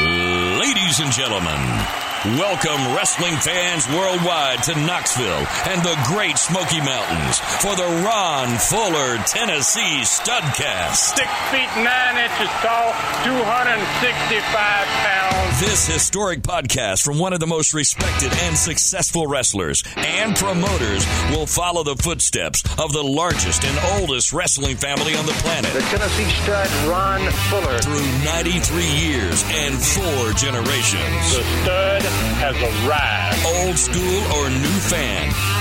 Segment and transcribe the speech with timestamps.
[0.00, 1.60] Ladies and gentlemen,
[2.40, 9.18] welcome wrestling fans worldwide to Knoxville and the Great Smoky Mountains for the Ron Fuller
[9.26, 11.16] Tennessee Studcast.
[11.20, 12.96] Six feet nine inches tall,
[13.28, 15.49] 265 pounds.
[15.60, 21.44] This historic podcast from one of the most respected and successful wrestlers and promoters will
[21.44, 25.70] follow the footsteps of the largest and oldest wrestling family on the planet.
[25.74, 27.78] The Tennessee stud, Ron Fuller.
[27.80, 31.36] Through 93 years and four generations.
[31.36, 32.02] The stud
[32.40, 33.44] has arrived.
[33.60, 35.28] Old school or new fan,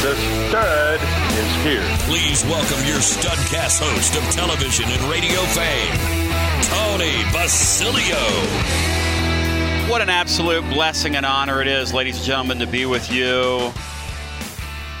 [0.00, 1.82] The stud is here.
[2.06, 5.92] please welcome your Studcast host of television and radio fame,
[6.62, 8.16] Tony Basilio.
[9.90, 13.72] What an absolute blessing and honor it is, ladies and gentlemen, to be with you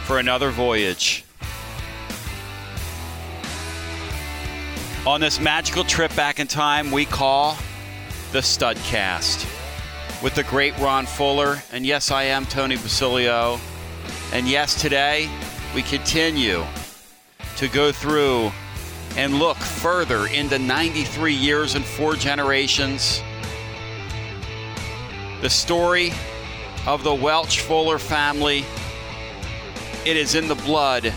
[0.02, 1.24] for another voyage.
[5.06, 7.56] On this magical trip back in time, we call
[8.32, 9.44] the Studcast
[10.24, 11.62] with the great Ron Fuller.
[11.70, 13.60] And yes, I am Tony Basilio.
[14.30, 15.30] And yes, today
[15.74, 16.62] we continue
[17.56, 18.52] to go through
[19.16, 23.22] and look further into 93 years and four generations
[25.40, 26.12] the story
[26.86, 28.66] of the Welch Fuller family.
[30.04, 31.12] It is in the blood.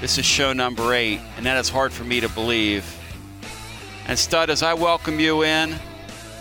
[0.00, 2.84] This is show number eight, and that is hard for me to believe.
[4.06, 5.76] And Stud, as I welcome you in,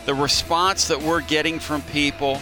[0.05, 2.41] the response that we're getting from people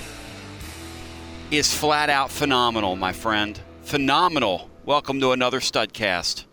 [1.51, 3.59] is flat out phenomenal, my friend.
[3.83, 4.69] Phenomenal.
[4.85, 6.45] Welcome to another Studcast.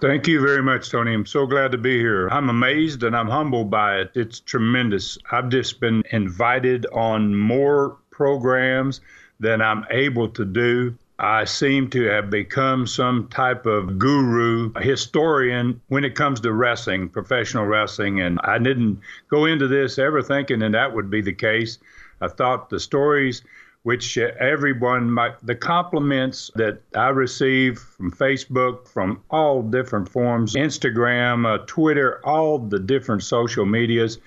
[0.00, 1.14] Thank you very much, Tony.
[1.14, 2.28] I'm so glad to be here.
[2.28, 4.10] I'm amazed and I'm humbled by it.
[4.14, 5.16] It's tremendous.
[5.30, 9.00] I've just been invited on more programs
[9.40, 10.94] than I'm able to do.
[11.18, 17.08] I seem to have become some type of guru, historian when it comes to wrestling,
[17.08, 18.20] professional wrestling.
[18.20, 21.78] And I didn't go into this ever thinking that that would be the case.
[22.20, 23.42] I thought the stories
[23.84, 31.46] which everyone might, the compliments that I receive from Facebook, from all different forms, Instagram,
[31.46, 34.18] uh, Twitter, all the different social medias,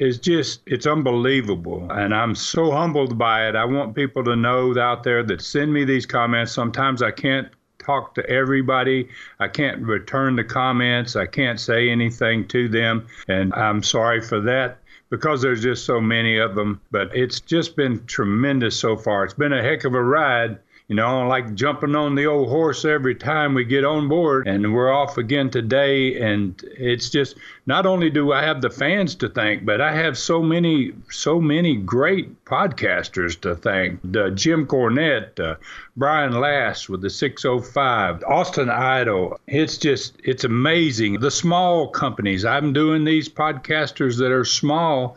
[0.00, 1.88] is just, it's unbelievable.
[1.92, 3.54] And I'm so humbled by it.
[3.54, 6.50] I want people to know out there that send me these comments.
[6.50, 7.48] Sometimes I can't
[7.78, 9.08] talk to everybody.
[9.38, 11.14] I can't return the comments.
[11.14, 13.06] I can't say anything to them.
[13.28, 14.78] And I'm sorry for that
[15.16, 16.80] because there's just so many of them.
[16.90, 19.24] But it's just been tremendous so far.
[19.24, 20.58] It's been a heck of a ride.
[20.88, 24.74] You know, like jumping on the old horse every time we get on board, and
[24.74, 26.20] we're off again today.
[26.20, 30.18] And it's just not only do I have the fans to thank, but I have
[30.18, 34.00] so many, so many great podcasters to thank.
[34.14, 35.54] Uh, Jim Cornette, uh,
[35.96, 39.40] Brian Last with the 605, Austin Idol.
[39.46, 41.20] It's just, it's amazing.
[41.20, 45.16] The small companies, I'm doing these podcasters that are small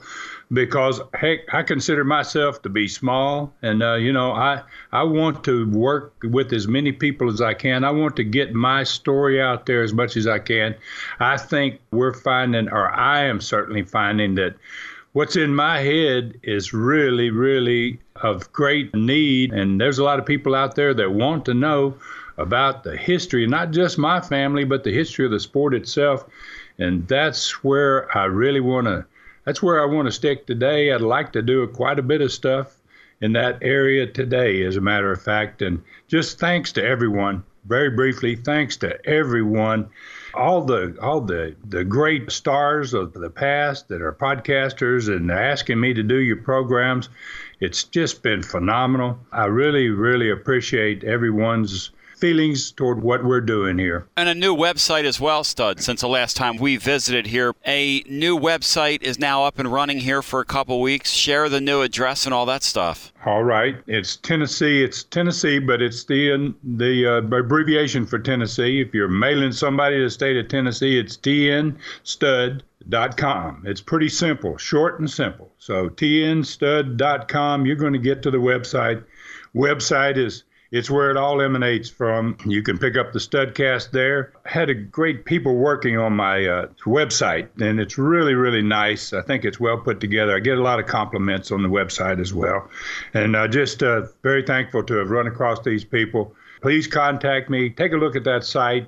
[0.52, 5.44] because heck, I consider myself to be small, and uh, you know, I I want
[5.46, 7.84] to work with as many people as I can.
[7.84, 10.76] I want to get my story out there as much as I can.
[11.20, 14.56] I think we're finding, or I am certainly finding that
[15.12, 20.26] what's in my head is really, really of great need, and there's a lot of
[20.26, 21.94] people out there that want to know
[22.38, 26.24] about the history, not just my family, but the history of the sport itself,
[26.78, 29.06] and that's where I really want to
[29.48, 30.92] that's where I want to stick today.
[30.92, 32.76] I'd like to do quite a bit of stuff
[33.22, 35.62] in that area today, as a matter of fact.
[35.62, 37.46] And just thanks to everyone.
[37.66, 39.90] Very briefly, thanks to everyone,
[40.34, 45.80] all the all the the great stars of the past that are podcasters and asking
[45.80, 47.08] me to do your programs.
[47.62, 49.18] It's just been phenomenal.
[49.32, 54.08] I really, really appreciate everyone's feelings toward what we're doing here.
[54.18, 57.54] And a new website as well, Stud, since the last time we visited here.
[57.66, 61.12] A new website is now up and running here for a couple weeks.
[61.12, 63.14] Share the new address and all that stuff.
[63.26, 64.84] All right, it's Tennessee.
[64.84, 68.80] It's Tennessee, but it's the the uh, abbreviation for Tennessee.
[68.82, 71.74] If you're mailing somebody to the state of Tennessee, it's tnstud.com.
[73.66, 75.52] It's pretty simple, short and simple.
[75.58, 77.66] So tnstud.com.
[77.66, 79.04] You're going to get to the website.
[79.56, 82.38] Website is It's where it all emanates from.
[82.46, 84.34] You can pick up the Studcast there.
[84.46, 89.14] I had a great people working on my uh, website, and it's really, really nice.
[89.14, 90.36] I think it's well put together.
[90.36, 92.70] I get a lot of compliments on the website as well.
[93.14, 96.36] And uh, just uh, very thankful to have run across these people.
[96.62, 97.70] Please contact me.
[97.70, 98.88] Take a look at that site.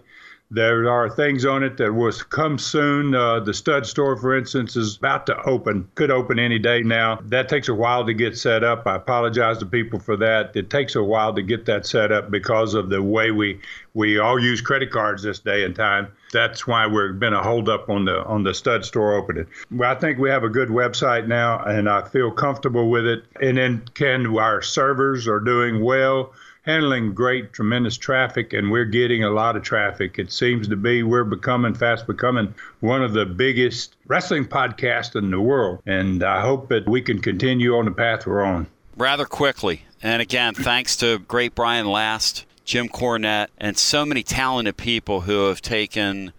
[0.51, 3.13] There are things on it that will come soon.
[3.13, 7.19] Uh, the stud store, for instance, is about to open, could open any day now.
[7.25, 8.87] That takes a while to get set up.
[8.87, 10.55] I apologize to people for that.
[10.55, 13.59] It takes a while to get that set up because of the way we
[13.93, 16.07] we all use credit cards this day and time.
[16.31, 19.45] That's why we've been a holdup on the on the stud store opening.
[19.69, 23.23] Well, I think we have a good website now, and I feel comfortable with it.
[23.39, 26.33] And then, Ken, our servers are doing well
[26.63, 30.19] handling great, tremendous traffic, and we're getting a lot of traffic.
[30.19, 35.31] It seems to be we're becoming fast becoming one of the biggest wrestling podcasts in
[35.31, 35.81] the world.
[35.85, 38.67] And I hope that we can continue on the path we're on.
[38.97, 39.83] Rather quickly.
[40.01, 45.47] And again, thanks to great Brian Last, Jim Cornette, and so many talented people who
[45.47, 46.33] have taken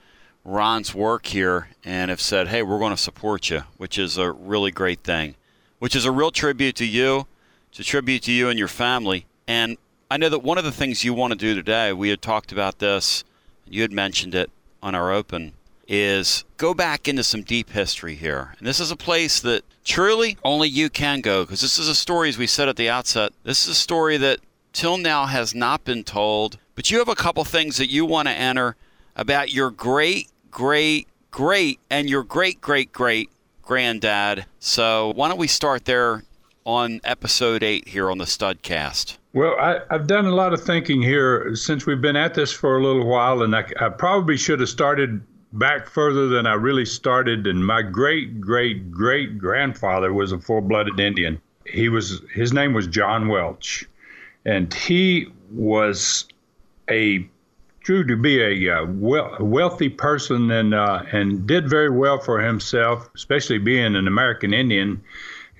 [0.44, 4.30] Ron's work here and have said, hey, we're going to support you, which is a
[4.30, 5.34] really great thing,
[5.78, 7.26] which is a real tribute to you.
[7.70, 9.26] It's a tribute to you and your family.
[9.46, 9.76] And
[10.12, 12.50] I know that one of the things you want to do today, we had talked
[12.50, 13.22] about this,
[13.68, 14.50] you had mentioned it
[14.82, 15.52] on our open,
[15.86, 18.54] is go back into some deep history here.
[18.58, 21.94] And this is a place that truly only you can go because this is a
[21.94, 24.40] story, as we said at the outset, this is a story that
[24.72, 26.58] till now has not been told.
[26.74, 28.74] But you have a couple things that you want to enter
[29.14, 33.30] about your great, great, great, and your great, great, great
[33.62, 34.46] granddad.
[34.58, 36.24] So why don't we start there
[36.70, 39.16] on episode eight here on the Studcast?
[39.32, 42.78] Well, I, have done a lot of thinking here since we've been at this for
[42.78, 45.20] a little while, and I, I probably should have started
[45.52, 47.46] back further than I really started.
[47.46, 51.40] And my great great great grandfather was a full blooded Indian.
[51.66, 53.84] He was his name was John Welch,
[54.44, 56.26] and he was
[56.88, 57.28] a
[57.82, 63.08] true to be a uh, wealthy person and uh, and did very well for himself,
[63.14, 65.02] especially being an American Indian.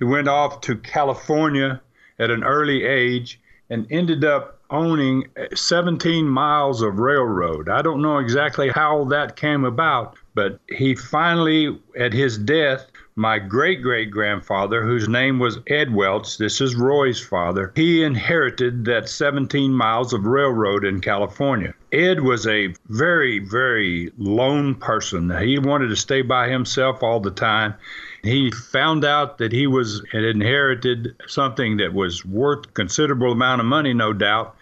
[0.01, 1.79] He went off to California
[2.17, 3.39] at an early age
[3.69, 7.69] and ended up owning 17 miles of railroad.
[7.69, 13.37] I don't know exactly how that came about, but he finally, at his death, my
[13.37, 19.07] great great grandfather, whose name was Ed Welch, this is Roy's father, he inherited that
[19.07, 21.75] 17 miles of railroad in California.
[21.91, 25.29] Ed was a very, very lone person.
[25.37, 27.75] He wanted to stay by himself all the time.
[28.23, 33.67] He found out that he was had inherited something that was worth considerable amount of
[33.67, 34.55] money, no doubt.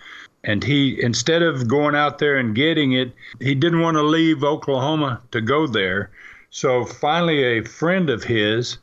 [0.43, 4.43] And he, instead of going out there and getting it, he didn't want to leave
[4.43, 6.11] Oklahoma to go there.
[6.49, 8.77] So finally, a friend of his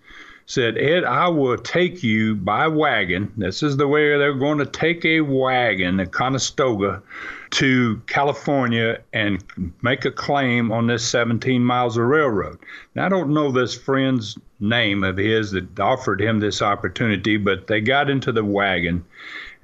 [0.44, 3.32] said, Ed, I will take you by wagon.
[3.36, 7.02] This is the way they're going to take a wagon, a Conestoga,
[7.56, 9.42] to California and
[9.80, 12.58] make a claim on this 17 miles of railroad.
[12.94, 17.66] Now, I don't know this friend's name of his that offered him this opportunity, but
[17.66, 19.02] they got into the wagon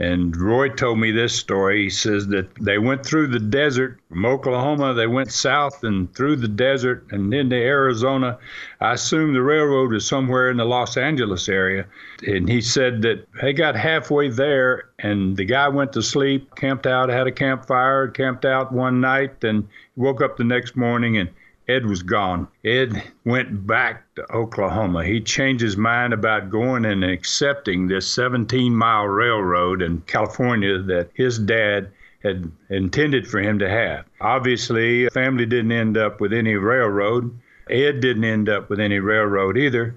[0.02, 1.84] and Roy told me this story.
[1.84, 6.36] He says that they went through the desert from Oklahoma, they went south and through
[6.36, 8.36] the desert and into Arizona.
[8.80, 11.86] I assume the railroad was somewhere in the Los Angeles area.
[12.26, 16.88] And he said that they got halfway there and the guy went to sleep, camped
[16.88, 21.30] out, had a campfire, camped out one night, and woke up the next morning and
[21.68, 22.48] Ed was gone.
[22.64, 25.04] Ed went back to Oklahoma.
[25.04, 31.10] He changed his mind about going and accepting this 17 mile railroad in California that
[31.14, 31.90] his dad
[32.22, 34.04] had intended for him to have.
[34.20, 37.36] Obviously, family didn't end up with any railroad.
[37.70, 39.96] Ed didn't end up with any railroad either.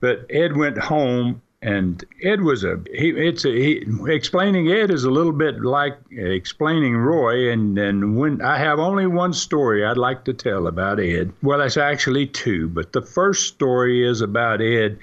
[0.00, 3.08] But Ed went home and Ed was a he.
[3.10, 7.50] It's a he, explaining Ed is a little bit like explaining Roy.
[7.50, 11.32] And and when I have only one story I'd like to tell about Ed.
[11.42, 15.00] Well, that's actually two, but the first story is about Ed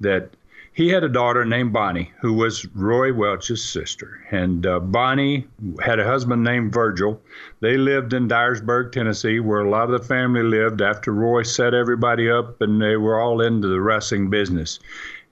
[0.00, 0.30] that
[0.72, 4.24] he had a daughter named Bonnie who was Roy Welch's sister.
[4.30, 5.46] And uh, Bonnie
[5.80, 7.20] had a husband named Virgil.
[7.60, 11.74] They lived in Dyersburg, Tennessee, where a lot of the family lived after Roy set
[11.74, 14.78] everybody up and they were all into the wrestling business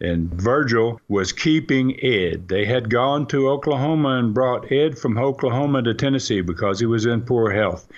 [0.03, 2.49] and Virgil was keeping Ed.
[2.49, 7.07] They had gone to Oklahoma and brought Ed from Oklahoma to Tennessee because he was
[7.07, 7.89] in poor health.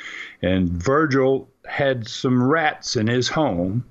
[0.43, 3.85] And Virgil had some rats in his home.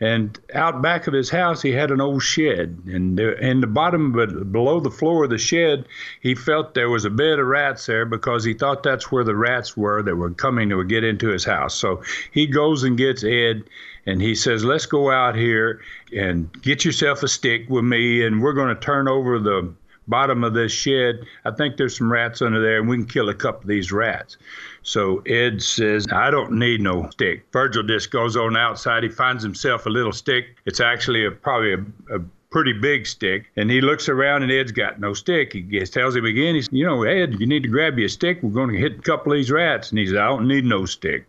[0.00, 2.82] And out back of his house, he had an old shed.
[2.86, 5.86] And in the bottom, but below the floor of the shed,
[6.20, 9.36] he felt there was a bed of rats there because he thought that's where the
[9.36, 11.74] rats were that were coming to get into his house.
[11.74, 13.64] So he goes and gets Ed
[14.06, 15.80] and he says, "Let's go out here
[16.14, 19.72] and get yourself a stick with me, and we're going to turn over the
[20.06, 21.20] bottom of this shed.
[21.44, 23.90] I think there's some rats under there, and we can kill a couple of these
[23.90, 24.36] rats.
[24.84, 27.46] So Ed says, I don't need no stick.
[27.52, 29.02] Virgil just goes on outside.
[29.02, 30.56] He finds himself a little stick.
[30.66, 33.50] It's actually a, probably a, a pretty big stick.
[33.56, 35.54] And he looks around and Ed's got no stick.
[35.54, 38.42] He gets, tells him again, he's, you know, Ed, you need to grab your stick.
[38.42, 39.90] We're going to hit a couple of these rats.
[39.90, 41.26] And he says, I don't need no stick.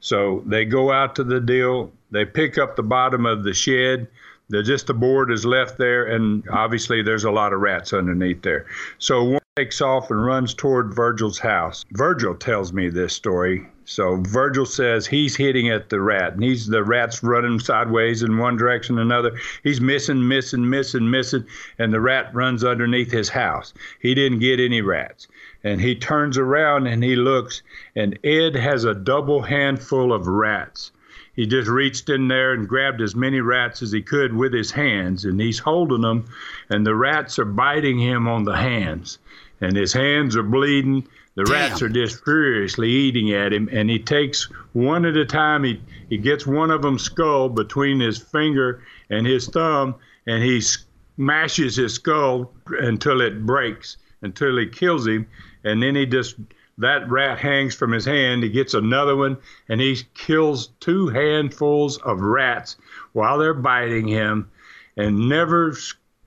[0.00, 1.92] So they go out to the deal.
[2.10, 4.08] They pick up the bottom of the shed.
[4.48, 8.42] The, just the board is left there, and obviously there's a lot of rats underneath
[8.42, 8.66] there.
[8.98, 11.84] So takes off and runs toward Virgil's house.
[11.92, 13.64] Virgil tells me this story.
[13.84, 18.36] So Virgil says he's hitting at the rat, and he's the rat's running sideways in
[18.36, 19.38] one direction another.
[19.62, 21.46] He's missing, missing, missing, missing,
[21.78, 23.72] and the rat runs underneath his house.
[24.00, 25.28] He didn't get any rats.
[25.62, 27.62] And he turns around and he looks,
[27.94, 30.90] and Ed has a double handful of rats
[31.34, 34.70] he just reached in there and grabbed as many rats as he could with his
[34.70, 36.26] hands, and he's holding them,
[36.70, 39.18] and the rats are biting him on the hands,
[39.60, 41.06] and his hands are bleeding.
[41.36, 41.52] The Damn.
[41.52, 45.64] rats are just furiously eating at him, and he takes one at a time.
[45.64, 49.96] He he gets one of them skull between his finger and his thumb,
[50.26, 55.26] and he smashes his skull until it breaks, until he kills him,
[55.64, 56.36] and then he just
[56.78, 58.42] that rat hangs from his hand.
[58.42, 59.36] He gets another one
[59.68, 62.76] and he kills two handfuls of rats
[63.12, 64.50] while they're biting him
[64.96, 65.76] and never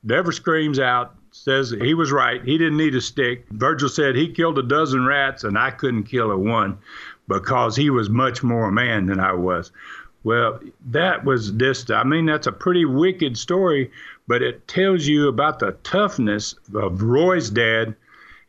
[0.04, 4.32] never screams out says he was right he didn't need a stick virgil said he
[4.32, 6.78] killed a dozen rats and i couldn't kill a one
[7.28, 9.72] because he was much more a man than i was
[10.24, 13.92] well that was this i mean that's a pretty wicked story
[14.28, 17.96] but it tells you about the toughness of roy's dad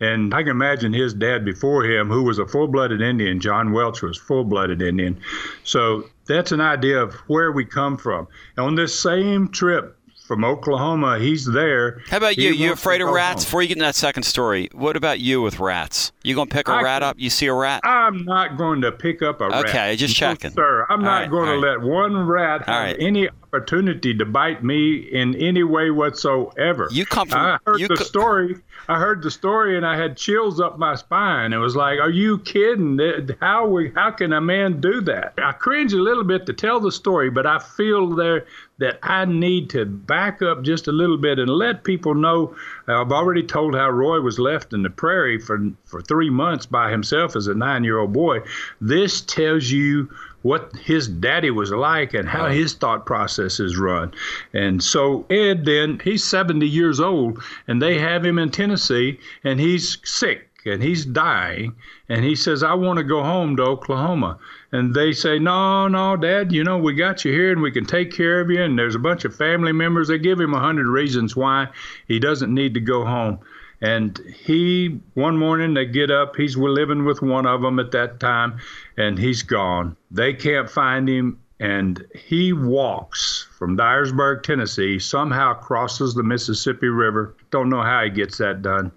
[0.01, 3.41] and I can imagine his dad before him, who was a full blooded Indian.
[3.41, 5.19] John Welch was full blooded Indian.
[5.65, 8.29] So that's an idea of where we come from.
[8.57, 9.98] on this same trip
[10.29, 12.03] from Oklahoma, he's there.
[12.11, 12.51] How about you?
[12.51, 13.43] You afraid of rats?
[13.43, 13.49] Home.
[13.49, 16.13] Before you get in that second story, what about you with rats?
[16.23, 17.19] You gonna pick a I, rat up?
[17.19, 17.81] You see a rat?
[17.83, 19.67] I'm not going to pick up a okay, rat.
[19.71, 20.51] Okay, just no, checking.
[20.51, 21.81] Sir, I'm All not right, going to right.
[21.81, 22.97] let one rat have right.
[23.01, 26.89] any opportunity to bite me in any way whatsoever.
[26.91, 27.41] You come from.
[27.41, 28.57] I heard the co- story.
[28.89, 31.53] I heard the story and I had chills up my spine.
[31.53, 32.99] It was like, are you kidding?
[33.41, 33.91] How we?
[33.95, 35.35] How can a man do that?
[35.39, 38.47] I cringe a little bit to tell the story, but I feel there
[38.79, 42.55] that I need to back up just a little bit and let people know.
[42.87, 46.91] I've already told how Roy was left in the prairie for for three months by
[46.91, 48.41] himself as a nine-year-old boy.
[48.81, 50.09] This tells you
[50.43, 54.13] what his daddy was like and how his thought processes run.
[54.53, 59.59] And so Ed then he's 70 years old and they have him in Tennessee and
[59.59, 61.75] he's sick and he's dying
[62.09, 64.39] and he says I want to go home to Oklahoma.
[64.71, 67.87] And they say no no dad you know we got you here and we can
[67.87, 70.09] take care of you and there's a bunch of family members.
[70.09, 71.69] They give him a hundred reasons why
[72.07, 73.41] he doesn't need to go home
[73.81, 76.35] and he, one morning, they get up.
[76.37, 78.59] He's living with one of them at that time,
[78.97, 79.97] and he's gone.
[80.11, 87.37] They can't find him, and he walks from Dyersburg, Tennessee, somehow crosses the Mississippi River.
[87.51, 88.91] Don't know how he gets that done,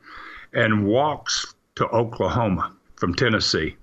[0.54, 3.76] and walks to Oklahoma from Tennessee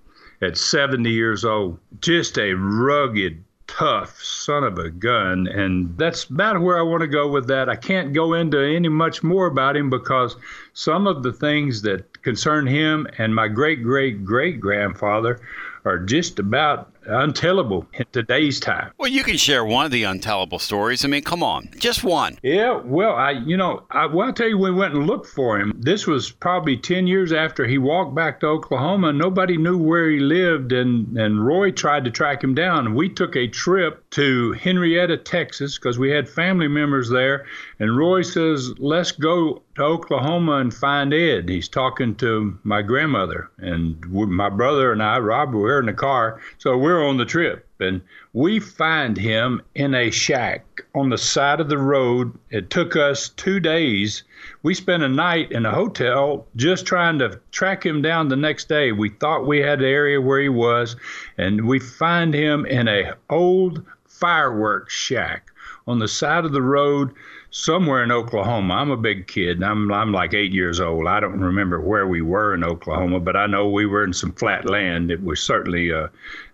[0.43, 1.79] at 70 years old.
[2.01, 5.47] Just a rugged, tough son of a gun.
[5.47, 7.69] And that's about where I want to go with that.
[7.69, 10.35] I can't go into any much more about him because
[10.73, 15.41] some of the things that concern him and my great great great grandfather
[15.85, 18.93] are just about untellable in today's time.
[18.99, 21.05] Well, you can share one of the untellable stories.
[21.05, 22.39] I mean, come on, just one.
[22.43, 25.59] Yeah, well, I, you know, I, well, I'll tell you, we went and looked for
[25.59, 25.73] him.
[25.79, 29.13] This was probably 10 years after he walked back to Oklahoma.
[29.13, 32.95] Nobody knew where he lived, and, and Roy tried to track him down.
[32.95, 37.47] We took a trip to Henrietta, Texas, because we had family members there,
[37.79, 41.49] and Roy says, let's go to Oklahoma and find Ed.
[41.49, 46.41] He's talking to my grandmother, and my brother and I, Rob, were in the car.
[46.59, 48.01] So we're on the trip, and
[48.33, 50.65] we find him in a shack
[50.95, 52.33] on the side of the road.
[52.51, 54.23] It took us two days.
[54.63, 58.69] We spent a night in a hotel just trying to track him down the next
[58.69, 58.93] day.
[58.93, 60.97] We thought we had the area where he was,
[61.37, 65.51] and we find him in a old fireworks shack
[65.87, 67.15] on the side of the road
[67.51, 68.75] somewhere in Oklahoma.
[68.75, 69.63] I'm a big kid.
[69.63, 71.07] I'm I'm like eight years old.
[71.07, 74.33] I don't remember where we were in Oklahoma, but I know we were in some
[74.33, 75.11] flat land.
[75.11, 76.11] It was certainly a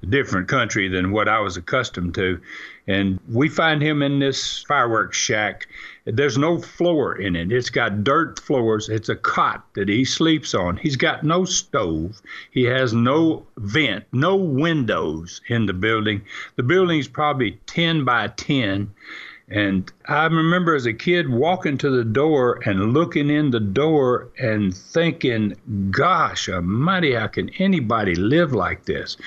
[0.08, 2.40] different country than what I was accustomed to.
[2.86, 5.66] And we find him in this fireworks shack.
[6.04, 7.50] There's no floor in it.
[7.50, 8.90] It's got dirt floors.
[8.90, 10.76] It's a cot that he sleeps on.
[10.76, 12.20] He's got no stove.
[12.50, 16.22] He has no vent, no windows in the building.
[16.56, 18.92] The building's probably 10 by 10
[19.48, 24.28] And I remember as a kid walking to the door and looking in the door
[24.38, 25.54] and thinking,
[25.90, 29.18] gosh almighty, how can anybody live like this?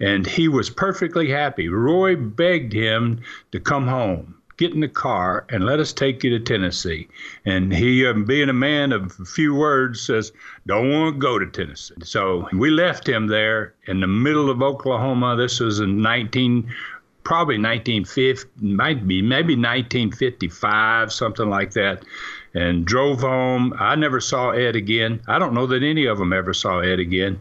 [0.00, 1.68] And he was perfectly happy.
[1.68, 3.20] Roy begged him
[3.52, 7.08] to come home get in the car and let us take you to Tennessee.
[7.44, 10.32] And he, um, being a man of few words, says,
[10.66, 11.94] Don't want to go to Tennessee.
[12.02, 15.36] So we left him there in the middle of Oklahoma.
[15.36, 16.72] This was in 19,
[17.26, 22.04] probably 1950, might be maybe 1955, something like that.
[22.54, 23.74] And drove home.
[23.80, 25.20] I never saw Ed again.
[25.26, 27.40] I don't know that any of them ever saw Ed again.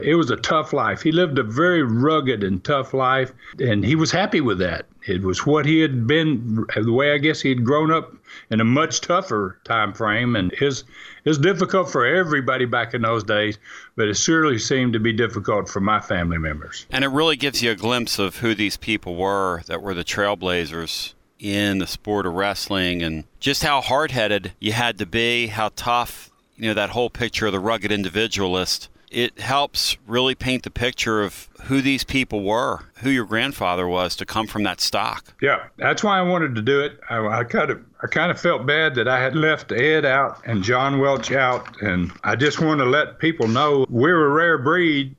[0.00, 1.02] It was a tough life.
[1.02, 4.86] He lived a very rugged and tough life, and he was happy with that.
[5.06, 8.12] It was what he had been, the way I guess he had grown up
[8.50, 10.84] in a much tougher time frame, and his
[11.24, 13.58] it was difficult for everybody back in those days,
[13.96, 16.86] but it surely seemed to be difficult for my family members.
[16.90, 20.04] And it really gives you a glimpse of who these people were that were the
[20.04, 25.46] trailblazers in the sport of wrestling and just how hard headed you had to be,
[25.46, 30.64] how tough, you know, that whole picture of the rugged individualist it helps really paint
[30.64, 34.80] the picture of who these people were, who your grandfather was to come from that
[34.80, 35.32] stock.
[35.40, 36.98] Yeah, that's why I wanted to do it.
[37.08, 40.42] I, I kind of I kind of felt bad that I had left Ed out
[40.44, 44.58] and John Welch out, and I just want to let people know we're a rare
[44.58, 45.16] breed.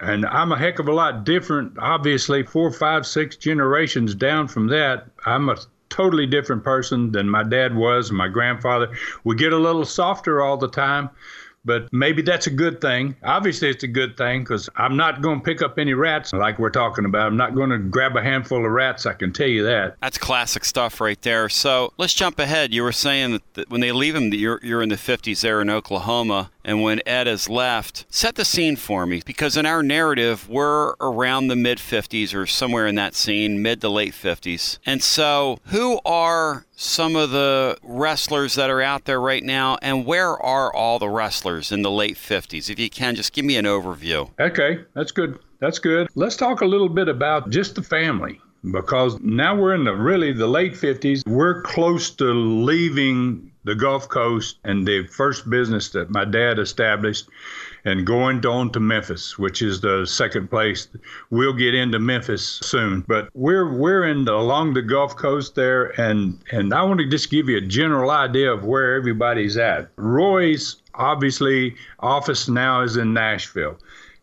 [0.00, 1.76] And I'm a heck of a lot different.
[1.78, 5.56] Obviously, four, five, six generations down from that, I'm a
[5.88, 8.92] totally different person than my dad was and my grandfather.
[9.24, 11.10] We get a little softer all the time,
[11.64, 13.16] but maybe that's a good thing.
[13.22, 16.58] Obviously, it's a good thing because I'm not going to pick up any rats like
[16.58, 17.26] we're talking about.
[17.26, 19.96] I'm not going to grab a handful of rats, I can tell you that.
[20.00, 21.48] That's classic stuff right there.
[21.48, 22.72] So let's jump ahead.
[22.72, 25.60] You were saying that, that when they leave him, you're, you're in the 50s there
[25.60, 26.50] in Oklahoma.
[26.68, 30.92] And when Ed has left, set the scene for me because in our narrative, we're
[31.00, 34.78] around the mid 50s or somewhere in that scene, mid to late 50s.
[34.84, 40.04] And so, who are some of the wrestlers that are out there right now, and
[40.04, 42.68] where are all the wrestlers in the late 50s?
[42.68, 44.28] If you can, just give me an overview.
[44.38, 45.38] Okay, that's good.
[45.60, 46.08] That's good.
[46.16, 50.34] Let's talk a little bit about just the family because now we're in the really
[50.34, 51.26] the late 50s.
[51.26, 57.28] We're close to leaving the Gulf Coast and the first business that my dad established
[57.84, 60.88] and going on to Memphis, which is the second place.
[61.28, 65.88] We'll get into Memphis soon, but we're we're in the, along the Gulf Coast there,
[66.00, 69.90] and and I want to just give you a general idea of where everybody's at.
[69.96, 73.76] Roy's obviously office now is in Nashville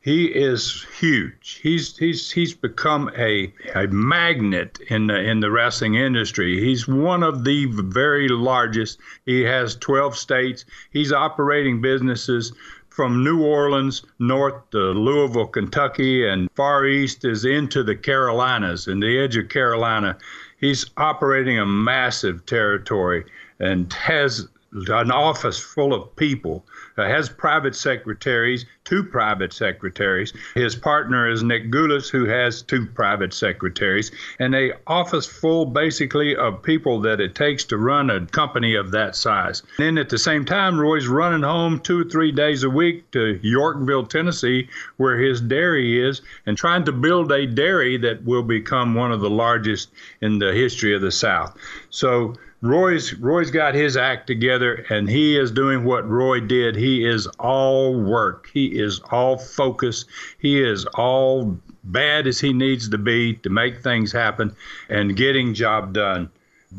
[0.05, 1.59] he is huge.
[1.63, 6.63] He's he's he's become a a magnet in the in the wrestling industry.
[6.63, 8.99] He's one of the very largest.
[9.25, 10.63] He has 12 states.
[10.91, 12.53] He's operating businesses
[12.87, 19.01] from New Orleans north to Louisville, Kentucky, and far east is into the Carolinas and
[19.01, 20.19] the edge of Carolina.
[20.59, 23.25] He's operating a massive territory
[23.59, 26.63] and has an office full of people
[26.97, 30.33] uh, has private secretaries, two private secretaries.
[30.53, 36.35] His partner is Nick Gulas, who has two private secretaries, and a office full basically
[36.35, 39.63] of people that it takes to run a company of that size.
[39.77, 43.39] Then at the same time, Roy's running home two or three days a week to
[43.41, 48.95] Yorkville, Tennessee, where his dairy is, and trying to build a dairy that will become
[48.95, 49.89] one of the largest
[50.21, 51.57] in the history of the South.
[51.89, 56.75] So Roy's Roy's got his act together and he is doing what Roy did.
[56.75, 58.49] He is all work.
[58.53, 60.05] He is all focus.
[60.39, 64.55] He is all bad as he needs to be to make things happen
[64.89, 66.29] and getting job done.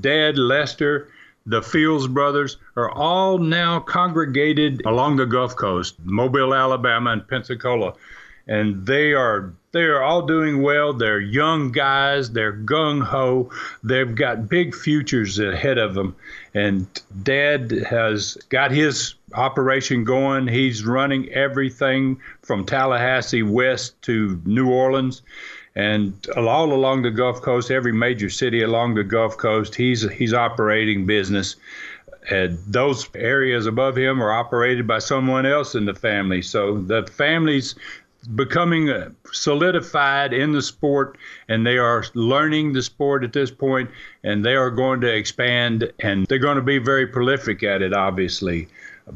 [0.01, 1.09] Dad, Lester,
[1.47, 7.95] the Fields brothers are all now congregated along the Gulf Coast, Mobile, Alabama, and Pensacola
[8.47, 10.95] and they are they are all doing well.
[10.95, 12.31] They're young guys.
[12.31, 13.51] They're gung ho.
[13.83, 16.17] They've got big futures ahead of them.
[16.55, 16.87] And
[17.23, 20.49] Dad has got his operation going.
[20.49, 25.21] He's running everything from Tallahassee west to New Orleans.
[25.75, 30.33] And all along the Gulf Coast, every major city along the Gulf Coast, he's he's
[30.33, 31.57] operating business.
[32.31, 36.41] And those areas above him are operated by someone else in the family.
[36.41, 37.75] So the family's
[38.35, 41.17] becoming uh, solidified in the sport
[41.49, 43.91] and they are learning the sport at this point
[44.25, 47.93] and they are going to expand and they're going to be very prolific at it
[47.93, 48.69] obviously.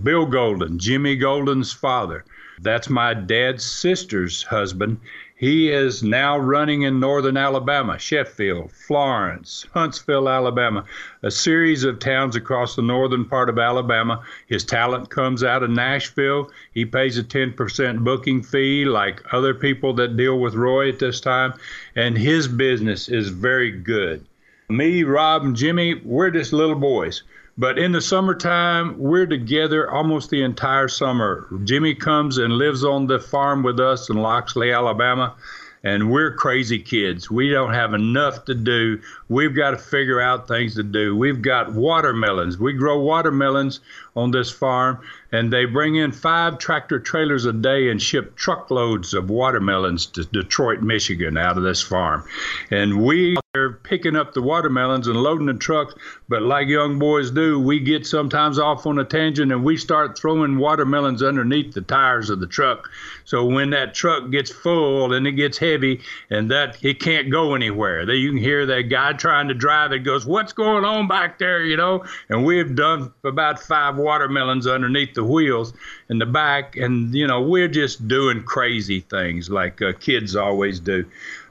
[0.03, 2.25] Bill golden jimmy golden's father.
[2.61, 5.01] That's my dad's sister's husband
[5.41, 10.85] he is now running in northern Alabama, Sheffield, Florence, Huntsville, Alabama,
[11.23, 14.23] a series of towns across the northern part of Alabama.
[14.49, 16.51] His talent comes out of Nashville.
[16.75, 21.23] He pays a 10% booking fee, like other people that deal with Roy at this
[21.23, 21.55] time,
[21.97, 24.27] and his business is very good.
[24.69, 27.23] Me, Rob, and Jimmy, we're just little boys.
[27.61, 31.47] But in the summertime, we're together almost the entire summer.
[31.65, 35.35] Jimmy comes and lives on the farm with us in Loxley, Alabama
[35.83, 37.31] and we're crazy kids.
[37.31, 39.01] We don't have enough to do.
[39.29, 41.17] We've got to figure out things to do.
[41.17, 42.59] We've got watermelons.
[42.59, 43.81] We grow watermelons
[44.15, 44.99] on this farm,
[45.33, 50.25] and they bring in five tractor trailers a day and ship truckloads of watermelons to
[50.25, 52.25] Detroit, Michigan, out of this farm.
[52.71, 55.95] And we are picking up the watermelons and loading the trucks,
[56.29, 60.17] but like young boys do, we get sometimes off on a tangent and we start
[60.17, 62.89] throwing watermelons underneath the tires of the truck.
[63.25, 67.55] So when that truck gets full and it gets heavy and that it can't go
[67.55, 71.09] anywhere, that you can hear that guy trying to drive it goes, "What's going on
[71.09, 72.05] back there?" You know.
[72.29, 75.73] And we've done about five watermelons underneath the wheels
[76.09, 80.81] in the back, and you know we're just doing crazy things like uh, kids always
[80.81, 81.05] do.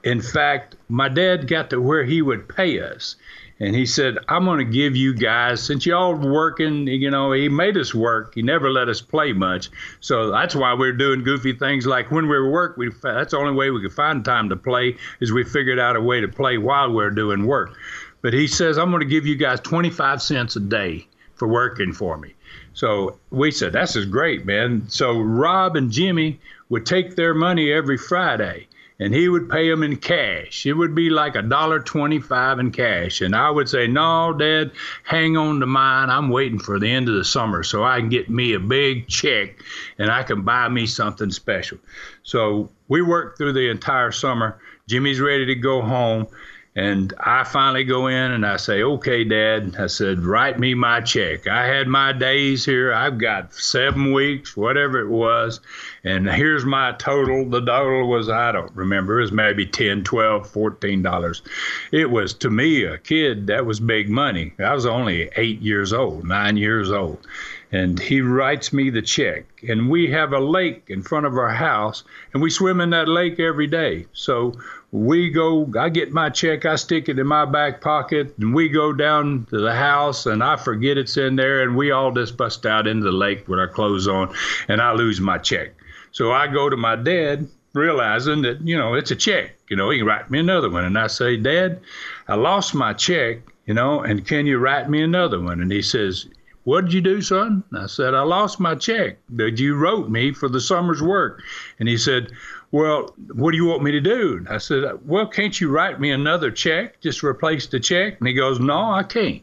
[0.04, 3.16] In fact, my dad got to where he would pay us.
[3.62, 7.50] And he said, I'm going to give you guys, since y'all working, you know, he
[7.50, 8.34] made us work.
[8.34, 9.68] He never let us play much.
[10.00, 13.36] So that's why we're doing goofy things like when we are work, we, that's the
[13.36, 16.28] only way we could find time to play is we figured out a way to
[16.28, 17.76] play while we're doing work.
[18.22, 21.92] But he says, I'm going to give you guys 25 cents a day for working
[21.92, 22.34] for me.
[22.72, 24.88] So we said, that's just great, man.
[24.88, 28.68] So Rob and Jimmy would take their money every Friday
[29.00, 30.66] and he would pay them in cash.
[30.66, 34.72] It would be like a dollar twenty-five in cash, and I would say, "No, Dad,
[35.04, 36.10] hang on to mine.
[36.10, 39.08] I'm waiting for the end of the summer so I can get me a big
[39.08, 39.62] check,
[39.98, 41.78] and I can buy me something special."
[42.24, 44.60] So we worked through the entire summer.
[44.86, 46.26] Jimmy's ready to go home,
[46.76, 49.74] and I finally go in and I say, okay, Dad.
[49.76, 51.48] I said, write me my check.
[51.48, 52.92] I had my days here.
[52.92, 55.60] I've got seven weeks, whatever it was.
[56.04, 57.50] And here's my total.
[57.50, 61.42] The total was, I don't remember, it was maybe 10, 12, 14 dollars.
[61.90, 64.52] It was to me, a kid, that was big money.
[64.60, 67.26] I was only eight years old, nine years old
[67.72, 69.44] and he writes me the check.
[69.68, 72.02] And we have a lake in front of our house,
[72.32, 74.06] and we swim in that lake every day.
[74.12, 74.54] So
[74.92, 78.68] we go, I get my check, I stick it in my back pocket, and we
[78.68, 82.36] go down to the house, and I forget it's in there, and we all just
[82.36, 84.34] bust out into the lake with our clothes on,
[84.68, 85.74] and I lose my check.
[86.12, 89.56] So I go to my dad, realizing that, you know, it's a check.
[89.68, 90.84] You know, he can write me another one.
[90.84, 91.80] And I say, Dad,
[92.26, 95.60] I lost my check, you know, and can you write me another one?
[95.60, 96.26] And he says,
[96.64, 97.64] what did you do, son?
[97.74, 101.42] I said, I lost my check that you wrote me for the summer's work.
[101.78, 102.32] And he said,
[102.70, 104.44] Well, what do you want me to do?
[104.48, 107.00] I said, Well, can't you write me another check?
[107.00, 108.18] Just replace the check?
[108.18, 109.42] And he goes, No, I can't.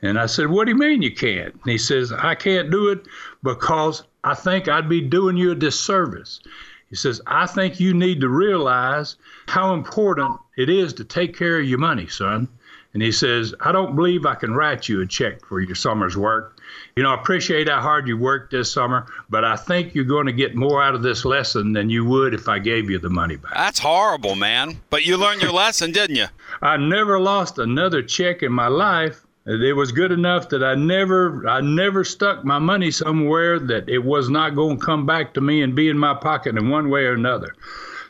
[0.00, 1.54] And I said, What do you mean you can't?
[1.54, 3.06] And he says, I can't do it
[3.42, 6.40] because I think I'd be doing you a disservice.
[6.88, 9.16] He says, I think you need to realize
[9.48, 12.48] how important it is to take care of your money, son.
[12.94, 16.16] And he says, I don't believe I can write you a check for your summer's
[16.16, 16.60] work.
[16.94, 20.26] You know, I appreciate how hard you worked this summer, but I think you're going
[20.26, 23.10] to get more out of this lesson than you would if I gave you the
[23.10, 23.52] money back.
[23.52, 24.80] That's horrible, man.
[24.90, 26.26] But you learned your lesson, didn't you?
[26.62, 29.26] I never lost another check in my life.
[29.46, 33.98] It was good enough that I never I never stuck my money somewhere that it
[33.98, 36.88] was not going to come back to me and be in my pocket in one
[36.88, 37.54] way or another.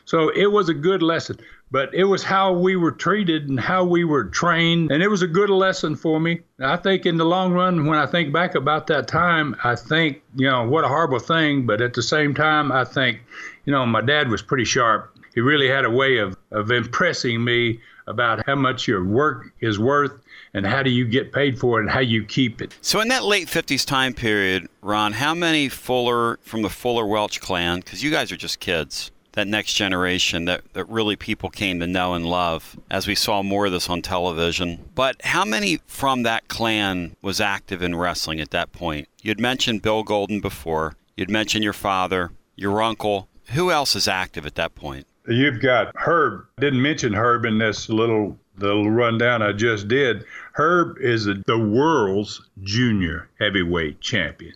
[0.05, 1.37] So it was a good lesson
[1.71, 4.91] but it was how we were treated and how we were trained.
[4.91, 6.41] And it was a good lesson for me.
[6.59, 10.21] I think in the long run, when I think back about that time, I think,
[10.35, 11.65] you know, what a horrible thing.
[11.65, 13.21] But at the same time, I think,
[13.65, 15.17] you know, my dad was pretty sharp.
[15.33, 19.79] He really had a way of, of impressing me about how much your work is
[19.79, 20.13] worth
[20.53, 22.77] and how do you get paid for it and how you keep it.
[22.81, 27.41] So, in that late 50s time period, Ron, how many Fuller from the Fuller Welch
[27.41, 31.79] clan, because you guys are just kids, that next generation that, that really people came
[31.79, 34.89] to know and love as we saw more of this on television.
[34.95, 39.07] But how many from that clan was active in wrestling at that point?
[39.21, 43.27] You'd mentioned Bill Golden before, you'd mentioned your father, your uncle.
[43.53, 45.05] Who else is active at that point?
[45.27, 46.45] You've got Herb.
[46.59, 50.23] Didn't mention Herb in this little the rundown I just did.
[50.53, 54.53] Herb is the world's junior heavyweight champion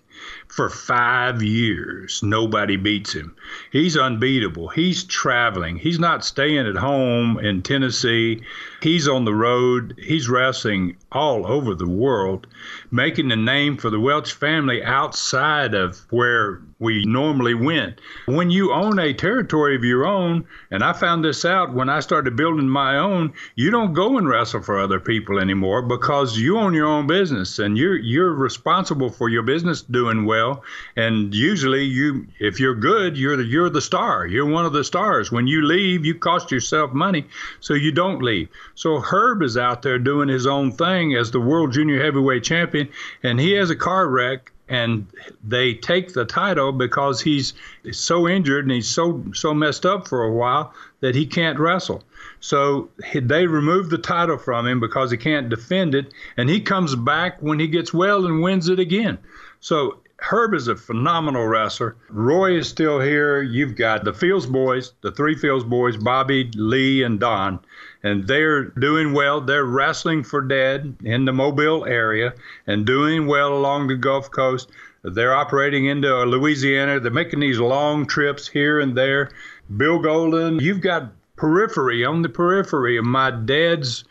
[0.49, 2.21] for five years.
[2.23, 3.35] Nobody beats him.
[3.71, 4.67] He's unbeatable.
[4.67, 5.77] He's traveling.
[5.77, 8.41] He's not staying at home in Tennessee.
[8.81, 9.99] He's on the road.
[10.01, 12.47] He's wrestling all over the world,
[12.91, 17.99] making a name for the Welch family outside of where we normally went.
[18.25, 21.99] When you own a territory of your own, and I found this out when I
[21.99, 26.57] started building my own, you don't go and wrestle for other people anymore because you
[26.57, 30.63] own your own business and you're you're responsible for your business doing well.
[30.95, 34.25] And usually, you if you're good, you're the you're the star.
[34.25, 35.31] You're one of the stars.
[35.31, 37.25] When you leave, you cost yourself money,
[37.59, 38.47] so you don't leave.
[38.79, 42.87] So Herb is out there doing his own thing as the world junior heavyweight champion,
[43.21, 45.05] and he has a car wreck and
[45.43, 47.53] they take the title because he's
[47.91, 52.05] so injured and he's so so messed up for a while that he can't wrestle.
[52.39, 56.95] So they remove the title from him because he can't defend it, and he comes
[56.95, 59.17] back when he gets well and wins it again.
[59.59, 61.95] So Herb is a phenomenal wrestler.
[62.09, 63.41] Roy is still here.
[63.41, 67.59] You've got the Fields boys, the three Fields boys, Bobby, Lee, and Don,
[68.03, 69.41] and they're doing well.
[69.41, 72.33] They're wrestling for Dad in the Mobile area
[72.67, 74.69] and doing well along the Gulf Coast.
[75.03, 76.99] They're operating into Louisiana.
[76.99, 79.31] They're making these long trips here and there.
[79.77, 84.03] Bill Golden, you've got periphery on the periphery of my dad's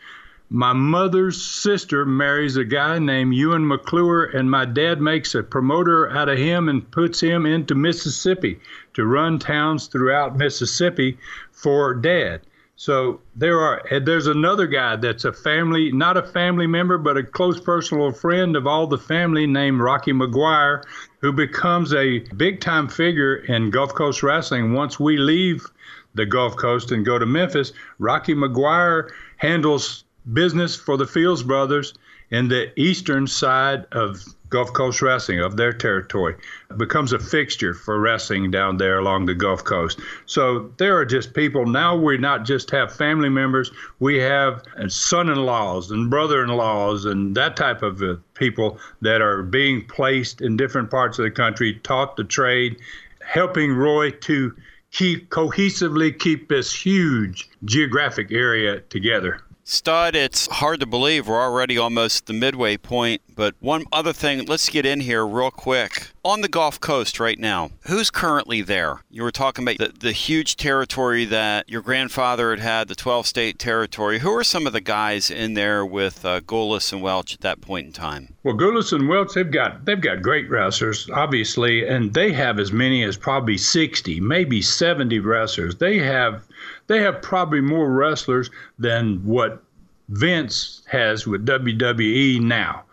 [0.51, 6.09] my mother's sister marries a guy named Ewan McClure, and my dad makes a promoter
[6.09, 8.59] out of him and puts him into Mississippi
[8.95, 11.19] to run towns throughout Mississippi
[11.51, 12.41] for dad.
[12.79, 17.23] So there are there's another guy that's a family, not a family member, but a
[17.23, 20.85] close personal friend of all the family named Rocky McGuire,
[21.19, 25.65] who becomes a big time figure in Gulf Coast wrestling once we leave
[26.13, 27.73] the Gulf Coast and go to Memphis.
[27.97, 31.93] Rocky McGuire handles business for the Fields brothers
[32.31, 36.35] in the eastern side of Gulf Coast Wrestling, of their territory,
[36.77, 39.99] becomes a fixture for wrestling down there along the Gulf Coast.
[40.25, 41.65] So there are just people.
[41.65, 46.49] Now we not just have family members, we have son in laws and brother in
[46.49, 51.23] laws and that type of uh, people that are being placed in different parts of
[51.25, 52.77] the country, taught the trade,
[53.21, 54.55] helping Roy to
[54.91, 59.41] keep cohesively keep this huge geographic area together.
[59.69, 63.21] Stud, it's hard to believe we're already almost the midway point.
[63.35, 66.07] But one other thing, let's get in here real quick.
[66.25, 69.03] On the Gulf Coast right now, who's currently there?
[69.11, 73.27] You were talking about the, the huge territory that your grandfather had had, the 12
[73.27, 74.17] state territory.
[74.17, 77.85] Who are some of the guys in there with uh, and Welch at that point
[77.85, 78.33] in time?
[78.43, 82.71] Well, Gulas and Welch, they've got they've got great wrestlers, obviously, and they have as
[82.71, 85.75] many as probably 60, maybe 70 wrestlers.
[85.75, 86.43] They have
[86.89, 88.49] they have probably more wrestlers
[88.79, 89.63] than what
[90.09, 92.83] Vince has with WWE now.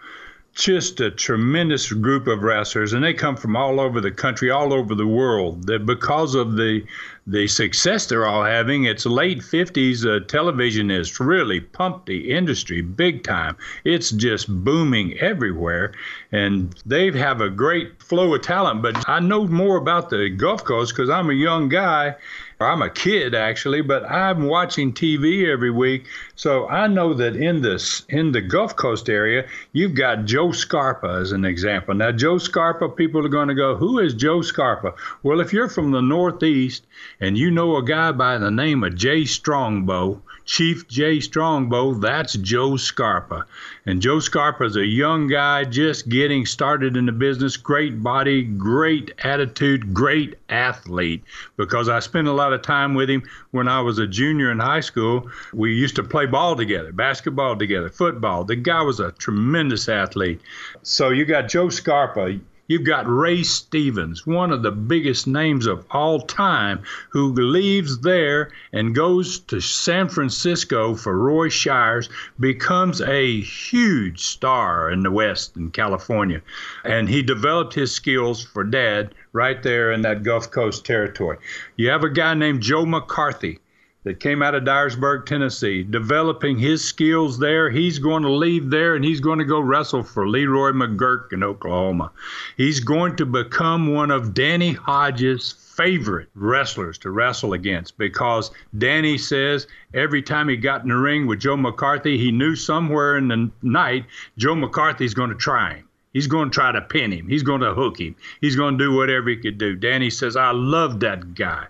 [0.55, 4.73] Just a tremendous group of wrestlers, and they come from all over the country, all
[4.73, 5.67] over the world.
[5.67, 6.85] That because of the
[7.27, 10.07] the success they're all having, it's late 50s.
[10.07, 13.57] Uh, television has really pumped the industry big time.
[13.85, 15.93] It's just booming everywhere,
[16.33, 18.83] and they have a great flow of talent.
[18.83, 22.15] But I know more about the Gulf Coast because I'm a young guy
[22.59, 27.61] I'm a kid actually, but I'm watching TV every week, so I know that in
[27.61, 31.95] this in the Gulf Coast area, you've got Joe Scarpa as an example.
[31.95, 35.69] Now, Joe Scarpa, people are going to go, "Who is Joe Scarpa?" Well, if you're
[35.69, 36.87] from the Northeast
[37.21, 42.35] and you know a guy by the name of Jay Strongbow, Chief Jay Strongbow, that's
[42.35, 43.47] Joe Scarpa.
[43.85, 47.57] And Joe Scarpa is a young guy just getting started in the business.
[47.57, 51.25] Great body, great attitude, great athlete.
[51.57, 54.61] Because I spent a lot of time with him when I was a junior in
[54.61, 55.29] high school.
[55.53, 58.45] We used to play ball together, basketball together, football.
[58.45, 60.41] The guy was a tremendous athlete.
[60.83, 62.39] So you got Joe Scarpa.
[62.69, 68.51] You've got Ray Stevens, one of the biggest names of all time, who leaves there
[68.73, 72.09] and goes to San Francisco for Roy Shires,
[72.41, 76.43] becomes a huge star in the West in California.
[76.85, 81.39] And he developed his skills for dad right there in that Gulf Coast territory.
[81.77, 83.61] You have a guy named Joe McCarthy
[84.07, 87.69] that came out of Dyersburg, Tennessee, developing his skills there.
[87.69, 91.43] He's going to leave there and he's going to go wrestle for Leroy McGuirk in
[91.43, 92.13] Oklahoma.
[92.57, 99.19] He's going to become one of Danny Hodge's favorite wrestlers to wrestle against because Danny
[99.19, 103.27] says every time he got in the ring with Joe McCarthy, he knew somewhere in
[103.27, 104.05] the night
[104.39, 105.89] Joe McCarthy's going to try him.
[106.13, 107.29] He's going to try to pin him.
[107.29, 108.15] He's going to hook him.
[108.41, 109.75] He's going to do whatever he could do.
[109.75, 111.67] Danny says, I love that guy.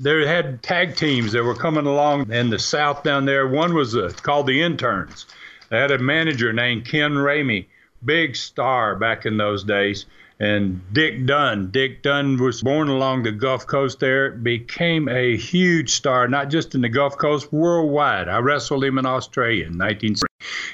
[0.00, 3.48] They had tag teams that were coming along in the South down there.
[3.48, 5.26] One was uh, called the Interns.
[5.70, 7.66] They had a manager named Ken Ramey,
[8.04, 10.06] big star back in those days.
[10.40, 11.72] And Dick Dunn.
[11.72, 16.76] Dick Dunn was born along the Gulf Coast there, became a huge star, not just
[16.76, 18.28] in the Gulf Coast, worldwide.
[18.28, 20.28] I wrestled him in Australia in 1960.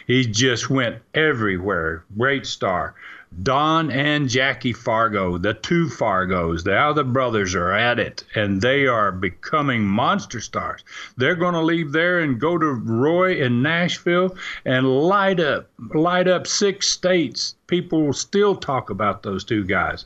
[0.06, 2.04] He just went everywhere.
[2.16, 2.94] Great star.
[3.42, 8.86] Don and Jackie Fargo, the two Fargos, the other brothers are at it, and they
[8.86, 10.84] are becoming monster stars.
[11.16, 16.28] They're going to leave there and go to Roy in Nashville and light up, light
[16.28, 17.56] up six states.
[17.66, 20.04] People still talk about those two guys.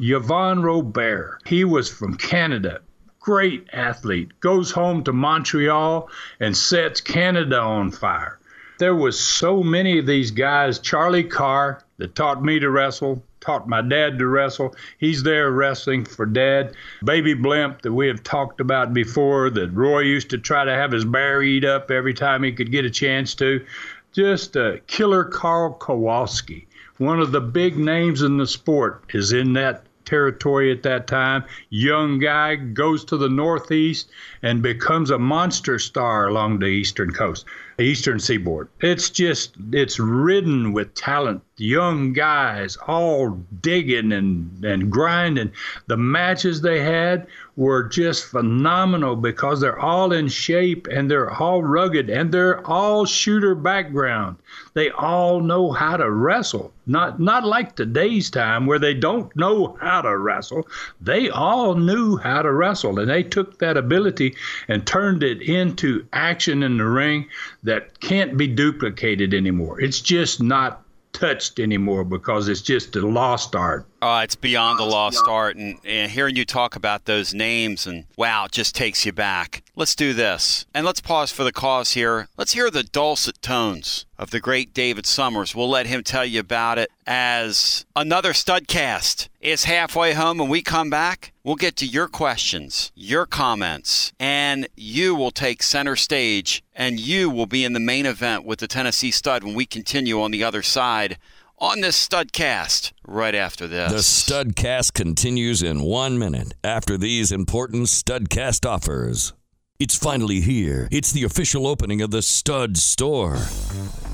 [0.00, 2.80] Yvon Robert, he was from Canada,
[3.20, 6.10] great athlete, goes home to Montreal
[6.40, 8.40] and sets Canada on fire.
[8.78, 10.78] There was so many of these guys.
[10.78, 14.74] Charlie Carr, that taught me to wrestle, taught my dad to wrestle.
[14.98, 16.74] He's there wrestling for dad.
[17.04, 20.90] Baby Blimp, that we have talked about before, that Roy used to try to have
[20.90, 23.64] his bear eat up every time he could get a chance to.
[24.12, 26.66] Just a killer Carl Kowalski.
[26.98, 31.44] One of the big names in the sport is in that territory at that time.
[31.70, 34.10] Young guy goes to the Northeast
[34.42, 37.46] and becomes a monster star along the Eastern coast,
[37.78, 38.68] Eastern seaboard.
[38.80, 41.42] It's just, it's ridden with talent.
[41.56, 45.52] Young guys all digging and, and grinding.
[45.86, 51.62] The matches they had were just phenomenal because they're all in shape and they're all
[51.62, 54.36] rugged and they're all shooter background.
[54.74, 56.72] They all know how to wrestle.
[56.86, 60.68] Not not like today's time where they don't know how to wrestle.
[61.00, 64.36] They all knew how to wrestle and they took that ability
[64.68, 67.28] and turned it into action in the ring
[67.64, 69.80] that can't be duplicated anymore.
[69.80, 73.86] It's just not touched anymore because it's just a lost art.
[74.02, 75.56] Uh, it's beyond the lost art.
[75.56, 79.62] And, and hearing you talk about those names, and wow, it just takes you back.
[79.76, 80.66] Let's do this.
[80.74, 82.28] And let's pause for the cause here.
[82.36, 85.54] Let's hear the dulcet tones of the great David Summers.
[85.54, 90.38] We'll let him tell you about it as another Studcast is halfway home.
[90.38, 95.62] When we come back, we'll get to your questions, your comments, and you will take
[95.62, 99.54] center stage and you will be in the main event with the Tennessee Stud when
[99.54, 101.16] we continue on the other side
[101.58, 103.92] on this Studcast right after this.
[103.92, 109.32] The Studcast continues in one minute after these important Studcast offers.
[109.78, 110.88] It's finally here.
[110.90, 113.38] It's the official opening of the Stud Store.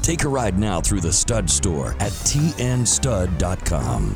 [0.02, 4.14] Take a ride now through the Stud Store at tnstud.com.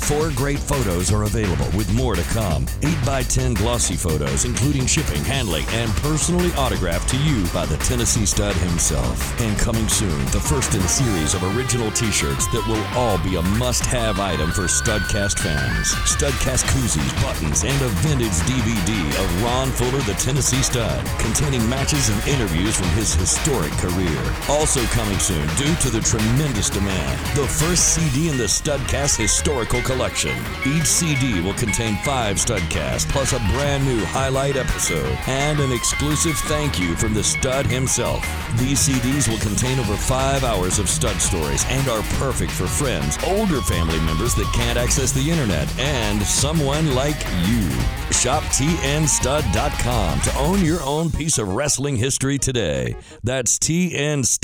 [0.00, 2.66] Four great photos are available with more to come.
[2.82, 8.56] 8x10 glossy photos, including shipping, handling, and personally autographed to you by the Tennessee stud
[8.56, 9.40] himself.
[9.40, 13.18] And coming soon, the first in a series of original t shirts that will all
[13.18, 15.92] be a must have item for Studcast fans.
[16.10, 18.90] Studcast koozies, buttons, and a vintage DVD
[19.22, 24.18] of Ron Fuller, the Tennessee stud, containing matches and interviews from his historic career.
[24.48, 29.80] Also coming soon, due to the tremendous demand, the first CD in the Studcast historical
[29.90, 30.36] collection.
[30.64, 36.36] Each CD will contain five Studcasts, plus a brand new highlight episode and an exclusive
[36.46, 38.24] thank you from the stud himself.
[38.56, 43.18] These CDs will contain over five hours of stud stories and are perfect for friends,
[43.26, 47.68] older family members that can't access the internet, and someone like you.
[48.12, 52.94] Shop tnstud.com to own your own piece of wrestling history today.
[53.24, 54.38] That's tnstud.com.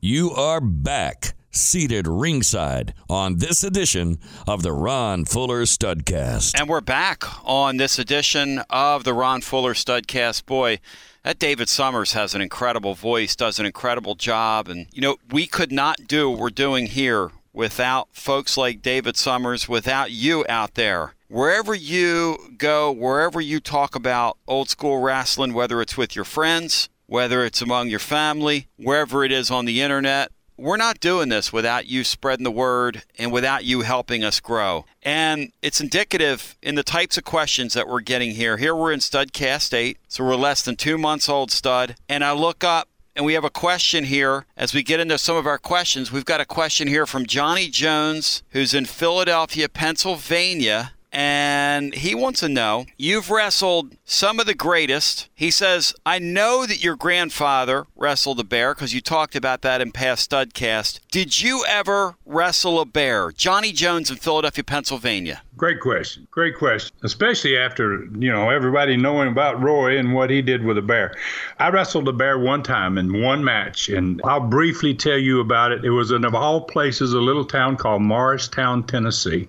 [0.00, 6.58] You are back seated ringside on this edition of the Ron Fuller Studcast.
[6.58, 10.46] And we're back on this edition of the Ron Fuller Studcast.
[10.46, 10.80] Boy,
[11.22, 14.68] that David Summers has an incredible voice, does an incredible job.
[14.68, 19.16] And, you know, we could not do what we're doing here without folks like David
[19.16, 21.14] Summers, without you out there.
[21.28, 26.88] Wherever you go, wherever you talk about old school wrestling, whether it's with your friends,
[27.06, 31.52] whether it's among your family, wherever it is on the internet, we're not doing this
[31.52, 34.84] without you spreading the word and without you helping us grow.
[35.02, 38.56] And it's indicative in the types of questions that we're getting here.
[38.56, 41.96] Here we're in Studcast 8, so we're less than two months old, Stud.
[42.08, 45.36] And I look up and we have a question here as we get into some
[45.36, 46.10] of our questions.
[46.10, 52.40] We've got a question here from Johnny Jones, who's in Philadelphia, Pennsylvania and he wants
[52.40, 55.28] to know you've wrestled some of the greatest.
[55.32, 59.80] He says, I know that your grandfather wrestled a bear because you talked about that
[59.80, 60.98] in past Studcast.
[61.12, 63.30] Did you ever wrestle a bear?
[63.30, 65.42] Johnny Jones in Philadelphia, Pennsylvania.
[65.56, 66.26] Great question.
[66.32, 66.96] Great question.
[67.04, 71.14] Especially after, you know, everybody knowing about Roy and what he did with a bear.
[71.60, 75.70] I wrestled a bear one time in one match, and I'll briefly tell you about
[75.70, 75.84] it.
[75.84, 79.46] It was in, of all places, a little town called Morristown, Tennessee.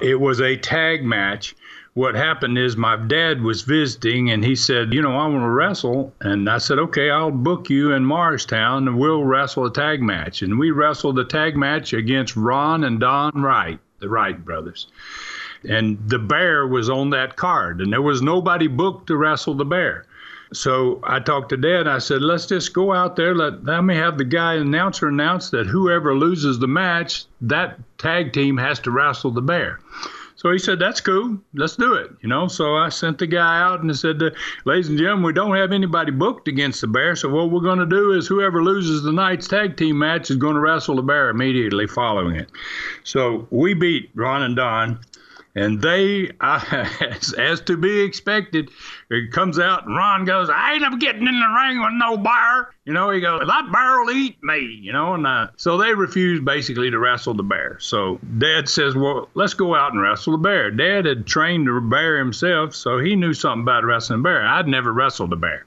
[0.00, 1.54] It was a tag match.
[1.94, 5.48] What happened is my dad was visiting and he said, You know, I want to
[5.48, 6.14] wrestle.
[6.20, 10.42] And I said, Okay, I'll book you in Morristown and we'll wrestle a tag match.
[10.42, 14.86] And we wrestled a tag match against Ron and Don Wright, the Wright brothers.
[15.68, 19.66] And the bear was on that card, and there was nobody booked to wrestle the
[19.66, 20.06] bear.
[20.52, 21.86] So I talked to Dad.
[21.86, 23.34] I said, let's just go out there.
[23.34, 28.32] Let, let me have the guy announcer announce that whoever loses the match, that tag
[28.32, 29.78] team has to wrestle the bear.
[30.40, 31.38] So he said, "That's cool.
[31.52, 32.48] Let's do it." You know.
[32.48, 34.22] So I sent the guy out and said,
[34.64, 37.14] "Ladies and gentlemen, we don't have anybody booked against the bear.
[37.14, 40.38] So what we're going to do is whoever loses the night's tag team match is
[40.38, 42.48] going to wrestle the bear immediately following it."
[43.04, 45.00] So we beat Ron and Don
[45.54, 48.70] and they, as, as, to be expected,
[49.10, 52.16] it comes out and Ron goes, I ain't ever getting in the ring with no
[52.16, 52.74] bear.
[52.84, 55.14] You know, he goes, that bear will eat me, you know.
[55.14, 57.78] And uh, so they refuse basically to wrestle the bear.
[57.80, 60.70] So Dad says, well, let's go out and wrestle the bear.
[60.70, 64.46] Dad had trained the bear himself, so he knew something about wrestling a bear.
[64.46, 65.66] I'd never wrestled a bear.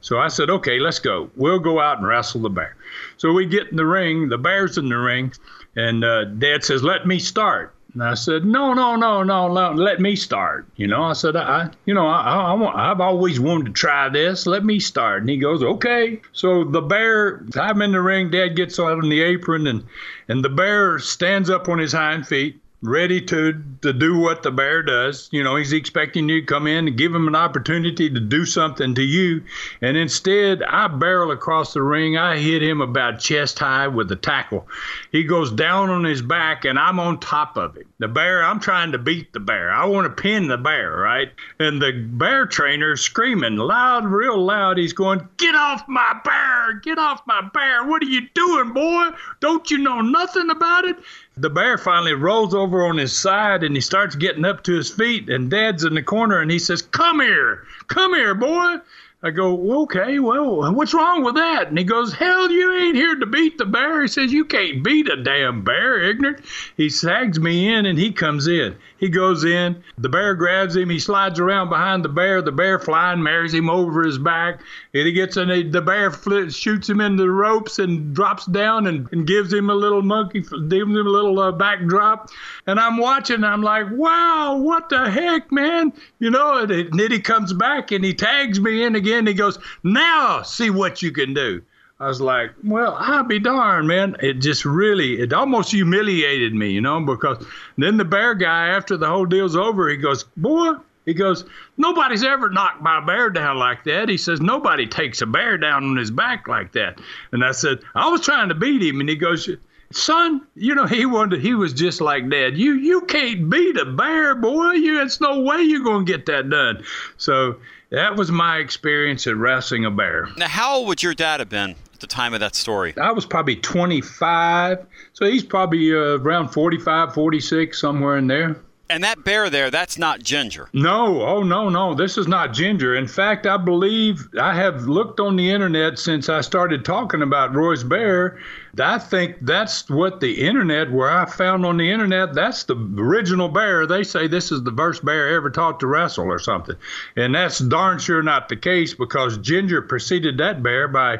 [0.00, 1.30] So I said, okay, let's go.
[1.36, 2.76] We'll go out and wrestle the bear.
[3.16, 5.32] So we get in the ring, the bear's in the ring,
[5.76, 7.74] and uh, Dad says, let me start.
[7.98, 10.68] And I said, no, no, no, no, no, let me start.
[10.76, 14.08] You know, I said, I, you know, I, I, want, I've always wanted to try
[14.08, 14.46] this.
[14.46, 15.22] Let me start.
[15.22, 16.20] And he goes, okay.
[16.30, 18.30] So the bear, I'm in the ring.
[18.30, 19.84] Dad gets out on the apron, and
[20.28, 24.50] and the bear stands up on his hind feet ready to to do what the
[24.50, 25.28] bear does.
[25.32, 28.44] You know, he's expecting you to come in and give him an opportunity to do
[28.44, 29.42] something to you.
[29.80, 32.16] And instead, I barrel across the ring.
[32.16, 34.66] I hit him about chest high with the tackle.
[35.12, 37.84] He goes down on his back, and I'm on top of him.
[37.98, 39.72] The bear, I'm trying to beat the bear.
[39.72, 41.32] I want to pin the bear, right?
[41.58, 44.78] And the bear trainer screaming loud, real loud.
[44.78, 46.74] He's going, Get off my bear!
[46.80, 47.84] Get off my bear!
[47.86, 49.08] What are you doing, boy?
[49.40, 50.96] Don't you know nothing about it?
[51.40, 54.90] The bear finally rolls over on his side and he starts getting up to his
[54.90, 58.76] feet and dad's in the corner and he says come here come here boy
[59.20, 61.66] I go, okay, well, what's wrong with that?
[61.66, 64.02] And he goes, hell, you ain't here to beat the bear.
[64.02, 66.44] He says, you can't beat a damn bear, ignorant.
[66.76, 68.76] He sags me in and he comes in.
[68.98, 72.42] He goes in, the bear grabs him, he slides around behind the bear.
[72.42, 74.60] The bear flying mares him over his back.
[74.94, 76.12] And he gets in, the bear
[76.50, 80.42] shoots him into the ropes and drops down and, and gives him a little monkey,
[80.42, 82.30] gives him a little uh, backdrop.
[82.68, 85.92] And I'm watching, I'm like, wow, what the heck, man?
[86.20, 89.07] You know, and, and then he comes back and he tags me in again.
[89.14, 91.62] And he goes, now see what you can do.
[92.00, 94.16] I was like, well, I'll be darned, man.
[94.20, 97.44] It just really, it almost humiliated me, you know, because
[97.76, 100.74] then the bear guy, after the whole deal's over, he goes, boy,
[101.06, 101.44] he goes,
[101.76, 104.08] nobody's ever knocked my bear down like that.
[104.08, 107.00] He says, nobody takes a bear down on his back like that.
[107.32, 109.00] And I said, I was trying to beat him.
[109.00, 109.48] And he goes,
[109.92, 112.56] son, you know, he wanted, he was just like dad.
[112.56, 114.72] You, you can't beat a bear, boy.
[114.72, 116.84] You, it's no way you're going to get that done.
[117.16, 117.56] So
[117.90, 120.28] that was my experience at wrestling a bear.
[120.36, 121.74] Now, how old would your dad have been?
[121.98, 122.94] at the time of that story?
[122.96, 124.86] I was probably 25.
[125.14, 128.56] So he's probably uh, around 45, 46, somewhere in there.
[128.90, 130.70] And that bear there, that's not Ginger.
[130.72, 132.94] No, oh no, no, this is not Ginger.
[132.94, 137.54] In fact, I believe I have looked on the internet since I started talking about
[137.54, 138.38] Roy's bear.
[138.80, 143.48] I think that's what the internet, where I found on the internet, that's the original
[143.48, 143.86] bear.
[143.86, 146.76] They say this is the first bear ever taught to wrestle or something.
[147.14, 151.18] And that's darn sure not the case because Ginger preceded that bear by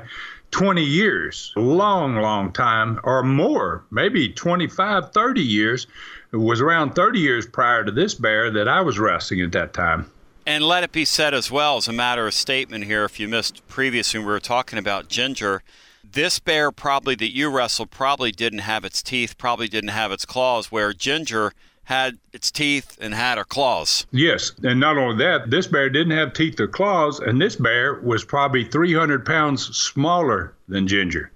[0.53, 5.87] 20 years, long, long time, or more, maybe 25, 30 years.
[6.33, 9.73] It was around 30 years prior to this bear that I was wrestling at that
[9.73, 10.11] time.
[10.47, 13.29] And let it be said as well, as a matter of statement here, if you
[13.29, 15.63] missed previous when we were talking about Ginger,
[16.03, 20.25] this bear probably that you wrestled probably didn't have its teeth, probably didn't have its
[20.25, 21.53] claws, where Ginger
[21.85, 24.07] had its teeth and had her claws.
[24.11, 28.01] Yes, and not only that, this bear didn't have teeth or claws, and this bear
[28.01, 31.31] was probably 300 pounds smaller than Ginger.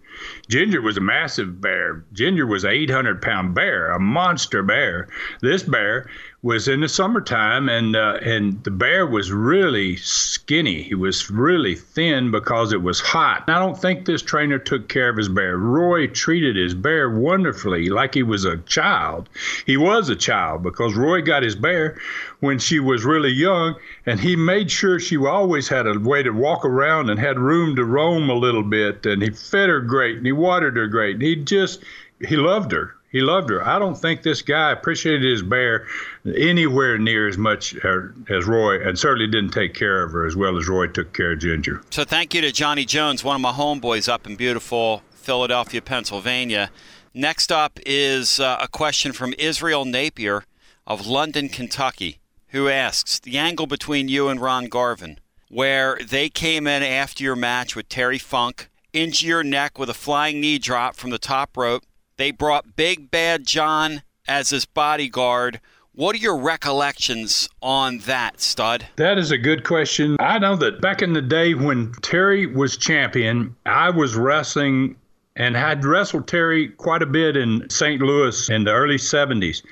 [0.52, 2.04] Ginger was a massive bear.
[2.12, 5.08] Ginger was an 800 pound bear, a monster bear.
[5.40, 6.10] This bear
[6.44, 10.82] was in the summertime, and uh, and the bear was really skinny.
[10.82, 13.44] He was really thin because it was hot.
[13.48, 15.56] I don't think this trainer took care of his bear.
[15.56, 19.28] Roy treated his bear wonderfully, like he was a child.
[19.66, 22.00] He was a child because Roy got his bear
[22.40, 26.30] when she was really young, and he made sure she always had a way to
[26.30, 29.06] walk around and had room to roam a little bit.
[29.06, 31.14] And he fed her great, and he watered her great.
[31.14, 31.84] And he just
[32.18, 33.64] he loved her he loved her.
[33.64, 35.86] I don't think this guy appreciated his bear
[36.24, 40.56] anywhere near as much as Roy, and certainly didn't take care of her as well
[40.56, 41.82] as Roy took care of Ginger.
[41.90, 46.70] So thank you to Johnny Jones, one of my homeboys up in beautiful Philadelphia, Pennsylvania.
[47.12, 50.44] Next up is uh, a question from Israel Napier
[50.86, 56.66] of London, Kentucky, who asks the angle between you and Ron Garvin, where they came
[56.66, 60.96] in after your match with Terry Funk, into your neck with a flying knee drop
[60.96, 61.84] from the top rope
[62.22, 65.58] they brought Big Bad John as his bodyguard
[65.92, 68.86] What are your recollections on that, stud?
[68.94, 70.16] That is a good question.
[70.20, 74.94] I know that back in the day when Terry was champion, I was wrestling
[75.34, 78.00] and had wrestled Terry quite a bit in St.
[78.00, 79.64] Louis in the early 70s.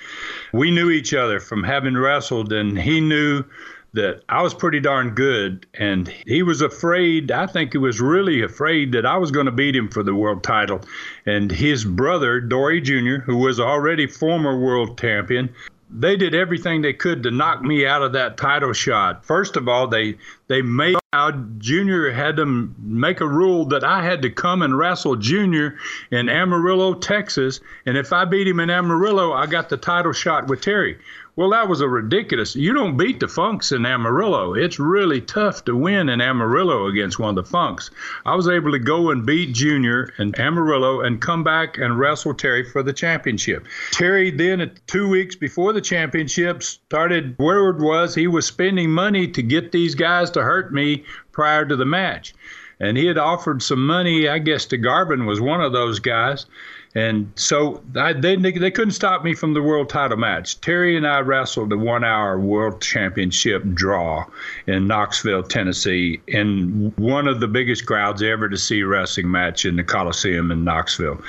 [0.52, 3.44] We knew each other from having wrestled, and he knew
[3.92, 5.66] that I was pretty darn good.
[5.74, 9.52] And he was afraid, I think he was really afraid that I was going to
[9.52, 10.80] beat him for the world title.
[11.26, 15.50] And his brother, Dory Jr., who was already former world champion,
[15.92, 19.24] they did everything they could to knock me out of that title shot.
[19.24, 20.16] First of all, they
[20.46, 22.46] they made out Junior had to
[22.78, 25.76] make a rule that I had to come and wrestle Junior
[26.12, 30.46] in Amarillo, Texas, and if I beat him in Amarillo, I got the title shot
[30.46, 30.98] with Terry.
[31.36, 32.56] Well, that was a ridiculous.
[32.56, 34.54] You don't beat the Funks in Amarillo.
[34.54, 37.90] It's really tough to win in Amarillo against one of the Funks.
[38.26, 42.34] I was able to go and beat Junior in Amarillo and come back and wrestle
[42.34, 43.66] Terry for the championship.
[43.92, 47.38] Terry then, two weeks before the championship, started.
[47.38, 51.76] Word was he was spending money to get these guys to hurt me prior to
[51.76, 52.34] the match,
[52.80, 54.28] and he had offered some money.
[54.28, 56.46] I guess to Garvin was one of those guys
[56.94, 60.60] and so I, they they couldn't stop me from the world title match.
[60.60, 64.24] Terry and I wrestled a one-hour world championship draw
[64.66, 69.64] in Knoxville, Tennessee, in one of the biggest crowds ever to see a wrestling match
[69.64, 71.22] in the Coliseum in Knoxville.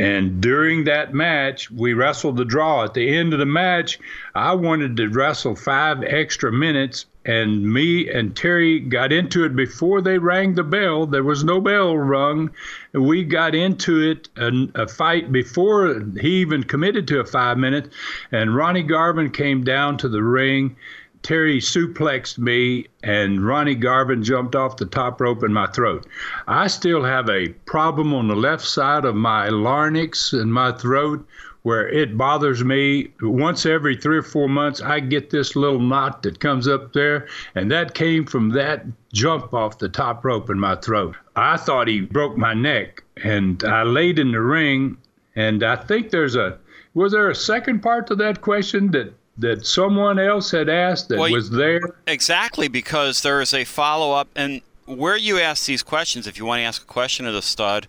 [0.00, 2.84] And during that match, we wrestled the draw.
[2.84, 3.98] At the end of the match,
[4.34, 10.00] I wanted to wrestle five extra minutes and me and Terry got into it before
[10.00, 11.04] they rang the bell.
[11.04, 12.50] There was no bell rung.
[12.94, 17.92] We got into it a, a fight before he even committed to a five minute,
[18.32, 20.76] and Ronnie Garvin came down to the ring.
[21.22, 26.06] Terry suplexed me, and Ronnie Garvin jumped off the top rope in my throat.
[26.48, 31.26] I still have a problem on the left side of my larynx in my throat
[31.62, 34.80] where it bothers me once every three or four months.
[34.80, 39.52] I get this little knot that comes up there, and that came from that jump
[39.52, 41.16] off the top rope in my throat.
[41.36, 44.96] I thought he broke my neck, and I laid in the ring.
[45.36, 46.58] And I think there's a
[46.92, 51.18] was there a second part to that question that that someone else had asked that
[51.18, 51.80] well, was there?
[52.06, 56.44] Exactly, because there is a follow up, and where you ask these questions, if you
[56.44, 57.86] want to ask a question of the stud,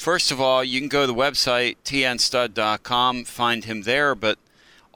[0.00, 4.38] First of all, you can go to the website, tnstud.com, find him there, but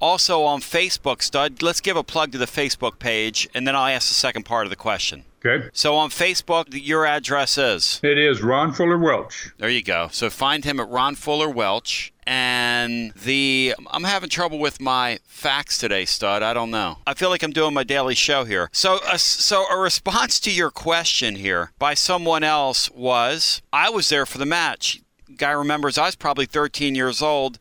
[0.05, 1.63] also on Facebook, Stud.
[1.63, 4.67] Let's give a plug to the Facebook page, and then I'll ask the second part
[4.67, 5.25] of the question.
[5.45, 5.69] Okay.
[5.73, 8.01] So on Facebook, your address is?
[8.03, 9.51] It is Ron Fuller Welch.
[9.59, 10.09] There you go.
[10.13, 12.13] So find him at Ron Fuller Welch.
[12.27, 16.43] And the I'm having trouble with my facts today, stud.
[16.43, 16.99] I don't know.
[17.07, 18.71] I feel like I'm doing my daily show here.
[18.73, 24.09] So, uh, so a response to your question here by someone else was, I was
[24.09, 25.03] there for the match.
[25.37, 27.59] Guy remembers I was probably 13 years old,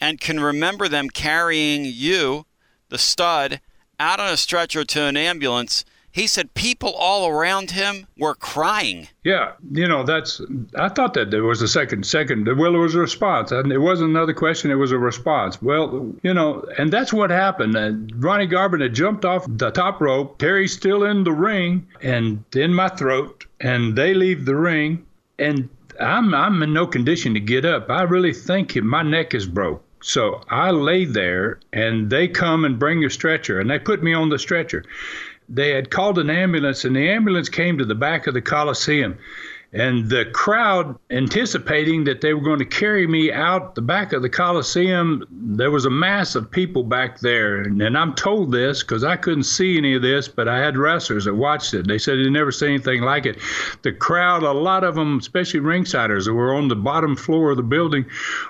[0.00, 2.46] and can remember them carrying you,
[2.88, 3.60] the stud,
[3.98, 9.08] out on a stretcher to an ambulance he said people all around him were crying.
[9.22, 10.40] Yeah, you know that's.
[10.74, 12.48] I thought that there was a second, second.
[12.58, 14.70] Well, it was a response, and it wasn't another question.
[14.70, 15.62] It was a response.
[15.62, 17.76] Well, you know, and that's what happened.
[17.76, 20.38] Uh, Ronnie Garvin had jumped off the top rope.
[20.38, 25.06] Terry's still in the ring and in my throat, and they leave the ring,
[25.38, 25.68] and
[26.00, 27.88] I'm I'm in no condition to get up.
[27.88, 29.84] I really think my neck is broke.
[30.02, 34.14] So I lay there, and they come and bring a stretcher, and they put me
[34.14, 34.84] on the stretcher
[35.50, 39.18] they had called an ambulance, and the ambulance came to the back of the Coliseum.
[39.72, 44.20] And the crowd, anticipating that they were going to carry me out the back of
[44.20, 47.60] the Coliseum, there was a mass of people back there.
[47.60, 50.76] And, and I'm told this because I couldn't see any of this, but I had
[50.76, 51.86] wrestlers that watched it.
[51.86, 53.38] They said they'd never seen anything like it.
[53.82, 57.56] The crowd, a lot of them, especially ringsiders that were on the bottom floor of
[57.56, 58.06] the building,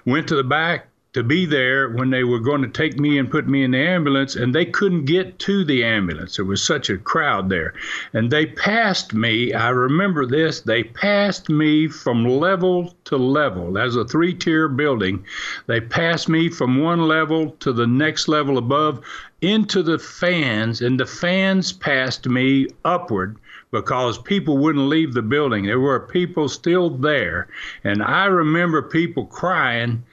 [0.07, 3.31] went to the back to be there when they were going to take me and
[3.31, 6.37] put me in the ambulance, and they couldn't get to the ambulance.
[6.37, 7.75] There was such a crowd there.
[8.13, 9.53] And they passed me.
[9.53, 10.61] I remember this.
[10.61, 13.77] They passed me from level to level.
[13.77, 15.25] As a three tier building,
[15.67, 19.01] they passed me from one level to the next level above
[19.41, 23.37] into the fans, and the fans passed me upward
[23.73, 25.65] because people wouldn't leave the building.
[25.65, 27.49] There were people still there.
[27.85, 30.05] And I remember people crying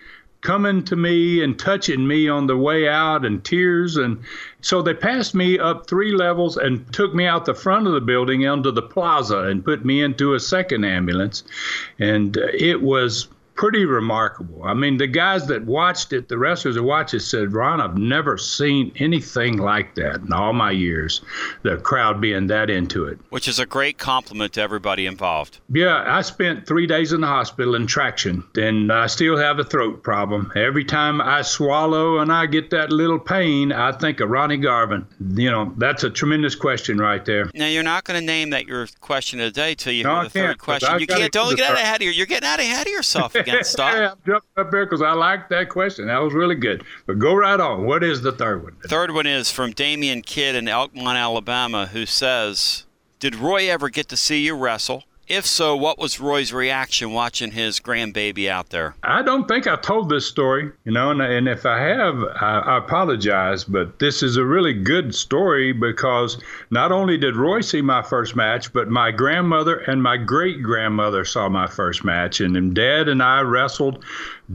[0.42, 3.98] coming to me and touching me on the way out and tears.
[3.98, 4.20] And
[4.62, 8.02] so they passed me up three levels and took me out the front of the
[8.02, 11.44] building onto the plaza and put me into a second ambulance.
[12.00, 13.28] And it was
[13.58, 14.62] pretty remarkable.
[14.64, 17.98] I mean, the guys that watched it, the wrestlers that watched it said, Ron, I've
[17.98, 21.22] never seen anything like that in all my years,
[21.64, 23.18] the crowd being that into it.
[23.30, 25.60] Which is a great compliment to everybody involved.
[25.74, 29.64] Yeah, I spent three days in the hospital in traction, and I still have a
[29.64, 30.52] throat problem.
[30.56, 35.06] Every time I swallow and I get that little pain, I think of Ronnie Garvin.
[35.36, 37.50] You know, that's a tremendous question right there.
[37.56, 40.12] Now, you're not going to name that your question of the day till you No,
[40.12, 41.00] hear I the third can't, 'cause question.
[41.00, 41.84] You can't, don't do get out third.
[41.84, 42.12] ahead of you.
[42.12, 43.64] You're getting out ahead of yourself again.
[43.64, 43.94] Stop.
[43.94, 46.08] I jumped up there because I liked that question.
[46.08, 46.84] That was really good.
[47.06, 47.86] But go right on.
[47.86, 48.76] What is the third one?
[48.86, 52.86] Third one is from Damian Kidd in Elkmont, Alabama, who says,
[53.20, 55.04] Did Roy ever get to see you wrestle?
[55.28, 58.96] If so, what was Roy's reaction watching his grandbaby out there?
[59.04, 62.60] I don't think I told this story, you know, and, and if I have, I,
[62.60, 67.82] I apologize, but this is a really good story because not only did Roy see
[67.82, 72.40] my first match, but my grandmother and my great grandmother saw my first match.
[72.40, 74.06] And then Dad and I wrestled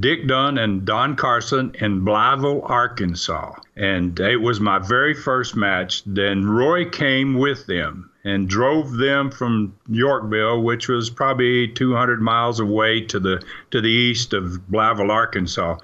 [0.01, 3.53] Dick Dunn and Don Carson in Blytheville, Arkansas.
[3.77, 6.03] And it was my very first match.
[6.05, 12.61] Then Roy came with them and drove them from Yorkville, which was probably 200 miles
[12.61, 15.79] away to the to the east of Blytheville, Arkansas.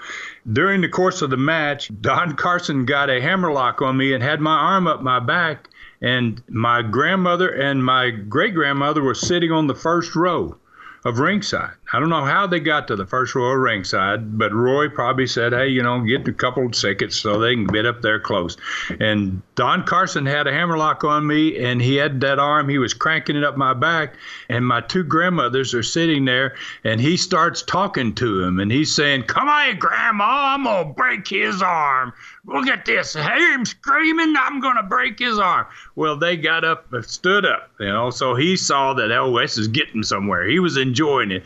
[0.53, 4.41] During the course of the match, Don Carson got a hammerlock on me and had
[4.41, 5.69] my arm up my back,
[6.01, 10.57] and my grandmother and my great grandmother were sitting on the first row
[11.05, 11.75] of ringside.
[11.91, 15.27] I don't know how they got to the first row of ringside, but Roy probably
[15.27, 18.21] said, "Hey, you know, get a couple of tickets so they can get up there
[18.21, 18.59] close."
[19.01, 22.69] And Don Carson had a hammerlock on me, and he had that arm.
[22.69, 24.15] He was cranking it up my back,
[24.51, 28.95] and my two grandmothers are sitting there, and he starts talking to him, and he's
[28.95, 32.13] saying, "Come on, Grandma, I'm gonna break his arm.
[32.45, 33.15] Look at this.
[33.15, 34.35] Hey, I hear him screaming.
[34.39, 35.67] I'm gonna break his arm."
[35.97, 38.11] Well, they got up, stood up, you know.
[38.11, 40.47] So he saw that oh, LS is getting somewhere.
[40.47, 41.45] He was enjoying it.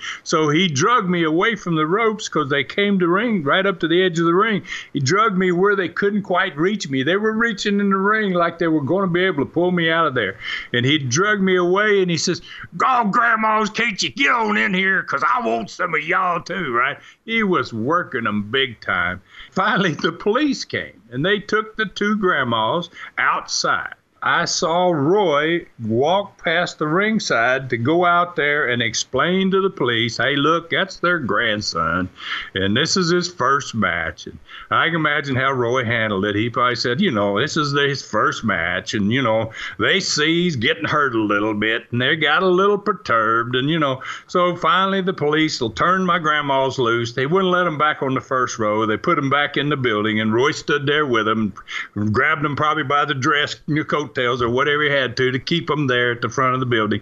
[0.51, 3.89] He drugged me away from the ropes because they came to ring right up to
[3.89, 4.62] the edge of the ring.
[4.93, 7.03] He drugged me where they couldn't quite reach me.
[7.03, 9.70] They were reaching in the ring like they were going to be able to pull
[9.70, 10.39] me out of there.
[10.72, 12.41] And he drugged me away and he says,
[12.76, 15.03] Go, grandmas, can't you get on in here?
[15.03, 16.99] Because I want some of y'all too, right?
[17.24, 19.22] He was working them big time.
[19.51, 23.95] Finally, the police came and they took the two grandmas outside.
[24.25, 29.68] I saw Roy walk past the ringside to go out there and explain to the
[29.68, 32.09] police, hey, look, that's their grandson,
[32.55, 34.27] and this is his first match.
[34.27, 34.39] And
[34.70, 36.37] I can imagine how Roy handled it.
[36.37, 40.45] He probably said, you know, this is his first match, and, you know, they see
[40.45, 44.03] he's getting hurt a little bit, and they got a little perturbed, and, you know,
[44.29, 47.12] so finally the police will turn my grandmas loose.
[47.12, 48.87] They wouldn't let them back on the first row.
[48.87, 51.53] They put them back in the building, and Roy stood there with them,
[52.12, 53.57] grabbed them probably by the dress,
[53.89, 56.61] coat tails or whatever he had to to keep them there at the front of
[56.61, 57.01] the building.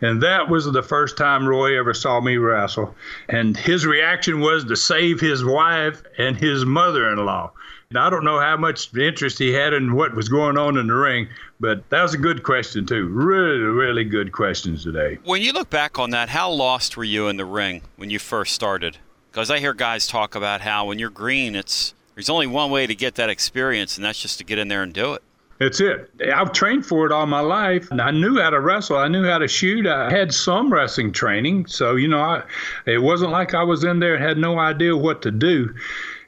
[0.00, 2.94] And that was the first time Roy ever saw me wrestle.
[3.28, 7.52] And his reaction was to save his wife and his mother in law.
[7.90, 10.86] And I don't know how much interest he had in what was going on in
[10.86, 11.28] the ring,
[11.60, 13.06] but that was a good question, too.
[13.08, 15.18] Really, really good questions today.
[15.24, 18.18] When you look back on that, how lost were you in the ring when you
[18.18, 18.96] first started?
[19.30, 22.86] Because I hear guys talk about how when you're green, it's there's only one way
[22.86, 25.22] to get that experience, and that's just to get in there and do it.
[25.62, 26.10] That's it.
[26.34, 27.86] I've trained for it all my life.
[27.92, 28.96] I knew how to wrestle.
[28.96, 29.86] I knew how to shoot.
[29.86, 31.66] I had some wrestling training.
[31.66, 32.42] So, you know, I,
[32.84, 35.72] it wasn't like I was in there and had no idea what to do.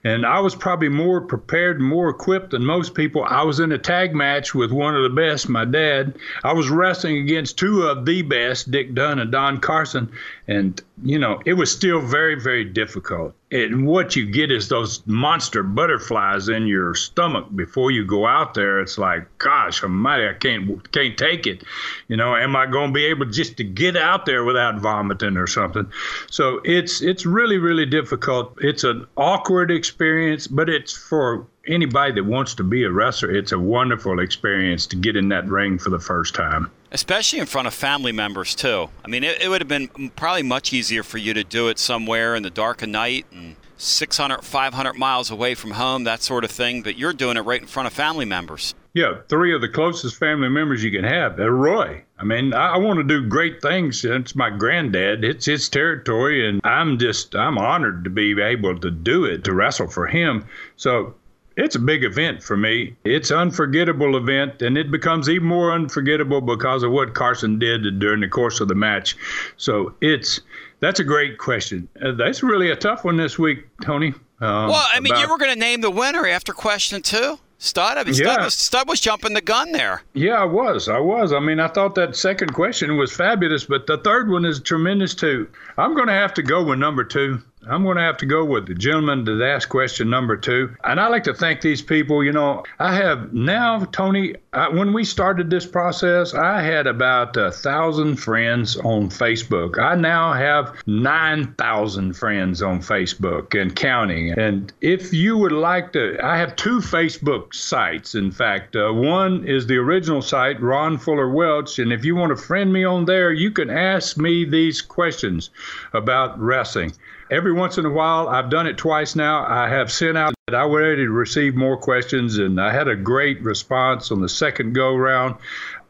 [0.05, 3.25] And I was probably more prepared more equipped than most people.
[3.25, 6.17] I was in a tag match with one of the best, my dad.
[6.45, 10.13] I was wrestling against two of the best, Dick Dunn and Don Carson.
[10.47, 13.35] And, you know, it was still very, very difficult.
[13.51, 18.53] And what you get is those monster butterflies in your stomach before you go out
[18.53, 18.81] there.
[18.81, 21.63] It's like, gosh almighty, I can't can't take it.
[22.09, 25.37] You know, am I going to be able just to get out there without vomiting
[25.37, 25.91] or something?
[26.31, 28.59] So it's it's really really difficult.
[28.61, 33.31] It's an awkward experience, but it's for anybody that wants to be a wrestler.
[33.31, 36.71] It's a wonderful experience to get in that ring for the first time.
[36.95, 38.89] Especially in front of family members, too.
[39.05, 41.81] I mean, it, it would have been probably much easier for you to do it
[41.81, 46.45] somewhere in the dark of night and 600, 500 miles away from home, that sort
[46.45, 48.77] of thing, but you're doing it right in front of family members.
[48.93, 51.37] Yeah, three of the closest family members you can have.
[51.37, 52.05] They're Roy.
[52.17, 54.05] I mean, I, I want to do great things.
[54.05, 55.25] It's my granddad.
[55.25, 59.53] It's his territory, and I'm just I'm honored to be able to do it to
[59.53, 60.45] wrestle for him.
[60.77, 61.17] So
[61.57, 62.97] it's a big event for me.
[63.05, 67.99] It's an unforgettable event, and it becomes even more unforgettable because of what Carson did
[67.99, 69.17] during the course of the match.
[69.57, 70.41] So it's
[70.81, 71.89] that's a great question.
[72.03, 74.09] Uh, that's really a tough one this week, Tony.
[74.41, 77.39] Um, well, I mean, about- you were going to name the winner after question two.
[77.59, 78.33] Stud, I mean, Yeah.
[78.33, 80.03] Stud, was, Stud was jumping the gun there.
[80.13, 80.87] Yeah, I was.
[80.89, 81.33] I was.
[81.33, 85.15] I mean, I thought that second question was fabulous, but the third one is tremendous
[85.15, 85.49] too.
[85.79, 87.41] I'm going to have to go with number two.
[87.69, 90.75] I'm going to have to go with the gentleman that asked question number two.
[90.85, 92.23] And I like to thank these people.
[92.23, 97.37] You know, I have now, Tony, I, when we started this process, I had about
[97.37, 99.79] a thousand friends on Facebook.
[99.79, 104.31] I now have 9,000 friends on Facebook and counting.
[104.39, 108.77] And if you would like to, I have two Facebook sites, in fact.
[108.77, 111.79] Uh, one is the original site, Ron Fuller Welch.
[111.79, 115.51] And if you want to friend me on there, you can ask me these questions
[115.93, 116.93] about wrestling
[117.31, 119.45] every once in a while, I've done it twice now.
[119.47, 122.89] I have sent out that I was ready to receive more questions, and I had
[122.89, 125.37] a great response on the second go round.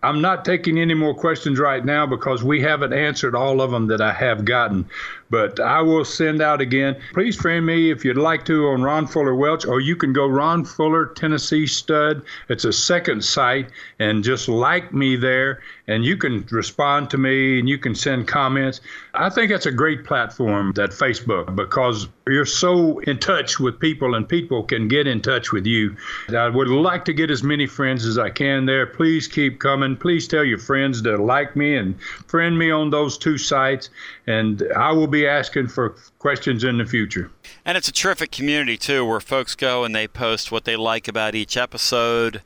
[0.03, 3.87] I'm not taking any more questions right now because we haven't answered all of them
[3.87, 4.87] that I have gotten
[5.35, 6.95] but I will send out again.
[7.13, 10.29] Please friend me if you'd like to on Ron Fuller Welch, or you can go
[10.29, 12.23] Ron Fuller Tennessee Stud.
[12.49, 13.69] It's a second site,
[13.99, 18.27] and just like me there, and you can respond to me and you can send
[18.27, 18.81] comments.
[19.13, 24.15] I think that's a great platform, that Facebook, because you're so in touch with people
[24.15, 25.97] and people can get in touch with you.
[26.31, 28.87] I would like to get as many friends as I can there.
[28.87, 29.97] Please keep coming.
[29.97, 33.91] Please tell your friends to like me and friend me on those two sites,
[34.27, 37.31] and I will be asking for questions in the future.
[37.65, 41.09] And it's a terrific community, too, where folks go and they post what they like
[41.09, 42.43] about each episode.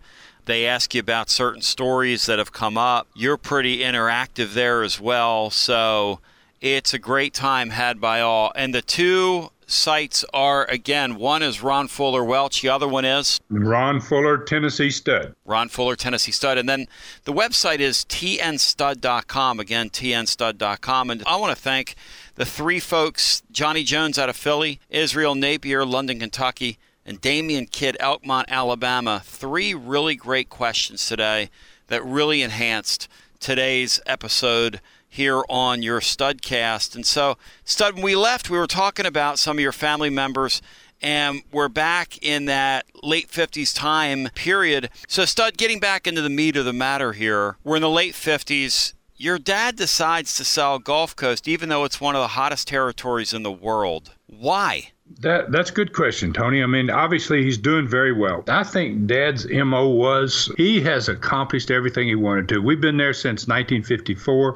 [0.49, 3.07] They ask you about certain stories that have come up.
[3.15, 5.51] You're pretty interactive there as well.
[5.51, 6.21] So
[6.63, 8.51] it's a great time had by all.
[8.57, 13.39] And the two sites are again one is Ron Fuller Welch, the other one is
[13.51, 15.35] Ron Fuller Tennessee Stud.
[15.45, 16.57] Ron Fuller Tennessee Stud.
[16.57, 16.87] And then
[17.25, 19.61] the website is tnstud.com.
[19.61, 21.11] Again, tnstud.com.
[21.11, 21.95] And I want to thank
[22.37, 26.79] the three folks Johnny Jones out of Philly, Israel Napier, London, Kentucky,
[27.09, 29.23] and Damian Kidd, Elkmont, Alabama.
[29.25, 31.49] Three really great questions today
[31.87, 33.09] that really enhanced
[33.41, 36.95] today's episode here on your Studcast.
[36.95, 40.61] And so, Stud, when we left, we were talking about some of your family members
[41.01, 44.91] and we're back in that late 50s time period.
[45.07, 48.15] So, Stud, getting back into the meat of the matter here, we're in the late
[48.15, 52.69] 50s your dad decides to sell Gulf Coast, even though it's one of the hottest
[52.69, 54.13] territories in the world.
[54.27, 54.93] Why?
[55.21, 56.63] That that's a good question, Tony.
[56.63, 58.45] I mean, obviously he's doing very well.
[58.47, 62.61] I think Dad's mo was he has accomplished everything he wanted to.
[62.61, 64.51] We've been there since 1954.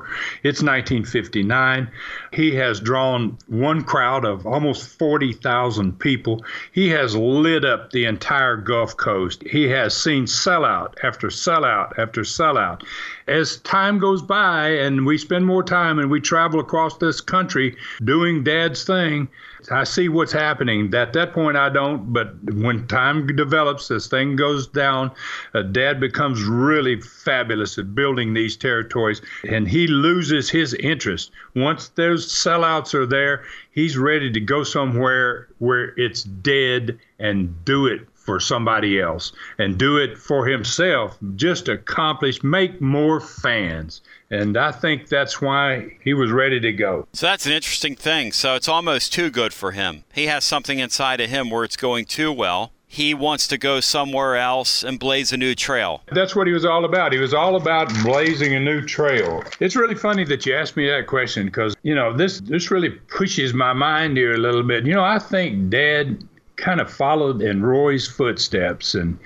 [0.45, 1.91] It's 1959.
[2.33, 6.45] He has drawn one crowd of almost 40,000 people.
[6.71, 9.43] He has lit up the entire Gulf Coast.
[9.43, 12.83] He has seen sellout after sellout after sellout.
[13.27, 17.77] As time goes by and we spend more time and we travel across this country
[18.05, 19.29] doing Dad's thing,
[19.71, 20.93] I see what's happening.
[20.95, 22.13] At that point, I don't.
[22.13, 25.13] But when time develops, as thing goes down,
[25.55, 31.31] uh, Dad becomes really fabulous at building these territories, and he loses his interest.
[31.55, 37.87] Once those sellouts are there, he's ready to go somewhere where it's dead and do
[37.87, 44.01] it for somebody else and do it for himself, just accomplish, make more fans.
[44.33, 47.07] And I think that's why he was ready to go.
[47.13, 48.33] So that's an interesting thing.
[48.33, 50.05] So it's almost too good for him.
[50.13, 52.73] He has something inside of him where it's going too well.
[52.87, 56.03] He wants to go somewhere else and blaze a new trail.
[56.13, 57.13] That's what he was all about.
[57.13, 59.43] He was all about blazing a new trail.
[59.61, 62.91] It's really funny that you asked me that question because, you know, this this really
[62.91, 64.85] pushes my mind here a little bit.
[64.87, 66.27] You know, I think dad
[66.63, 68.95] kind of followed in Roy's footsteps.
[68.95, 69.19] And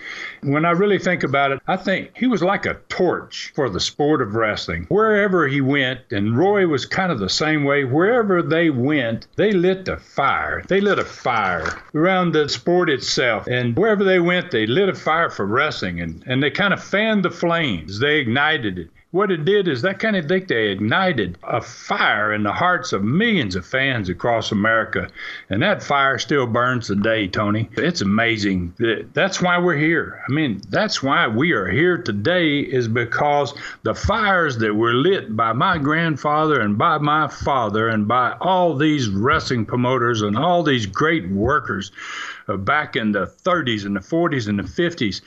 [0.43, 3.78] when I really think about it, I think he was like a torch for the
[3.78, 4.87] sport of wrestling.
[4.89, 9.53] Wherever he went, and Roy was kind of the same way, wherever they went, they
[9.53, 10.64] lit the fire.
[10.66, 13.47] They lit a fire around the sport itself.
[13.47, 16.82] And wherever they went, they lit a fire for wrestling and, and they kind of
[16.82, 18.01] fanned the flames.
[18.01, 22.35] They ignited it what it did is that kind of thing, they ignited a fire
[22.35, 25.09] in the hearts of millions of fans across America.
[25.49, 27.71] And that fire still burns today, Tony.
[27.73, 28.75] It's amazing.
[29.14, 30.23] That's why we're here.
[30.29, 33.55] I mean, that's why we are here today is because
[33.85, 38.77] the fires that were lit by my grandfather and by my father and by all
[38.77, 41.91] these wrestling promoters and all these great workers
[42.49, 45.23] uh, back in the 30s and the 40s and the 50s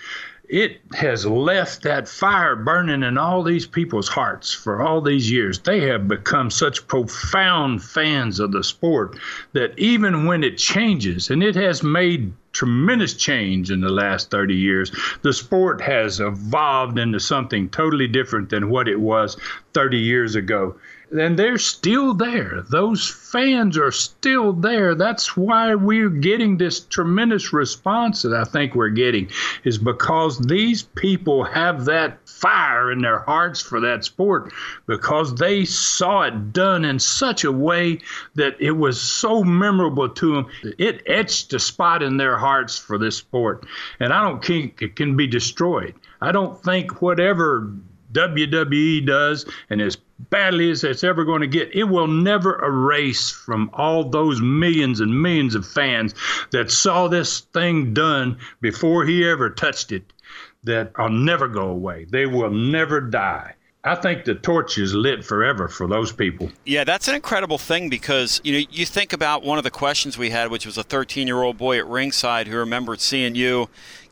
[0.49, 5.59] it has left that fire burning in all these people's hearts for all these years.
[5.59, 9.19] They have become such profound fans of the sport
[9.53, 14.55] that even when it changes, and it has made tremendous change in the last 30
[14.55, 14.91] years,
[15.21, 19.37] the sport has evolved into something totally different than what it was
[19.75, 20.75] 30 years ago.
[21.11, 22.63] And they're still there.
[22.69, 24.95] Those fans are still there.
[24.95, 29.29] That's why we're getting this tremendous response that I think we're getting,
[29.63, 34.53] is because these people have that fire in their hearts for that sport
[34.85, 37.99] because they saw it done in such a way
[38.35, 40.47] that it was so memorable to them.
[40.77, 43.65] It etched a spot in their hearts for this sport.
[43.99, 45.95] And I don't think it can be destroyed.
[46.21, 47.71] I don't think whatever
[48.11, 49.97] WWE does, and as
[50.29, 54.99] badly as it's ever going to get, it will never erase from all those millions
[54.99, 56.13] and millions of fans
[56.51, 60.03] that saw this thing done before he ever touched it
[60.63, 62.05] that will never go away.
[62.09, 63.55] They will never die.
[63.81, 66.51] I think the torch is lit forever for those people.
[66.65, 70.17] Yeah, that's an incredible thing because you know you think about one of the questions
[70.17, 73.69] we had, which was a 13-year-old boy at ringside who remembered seeing you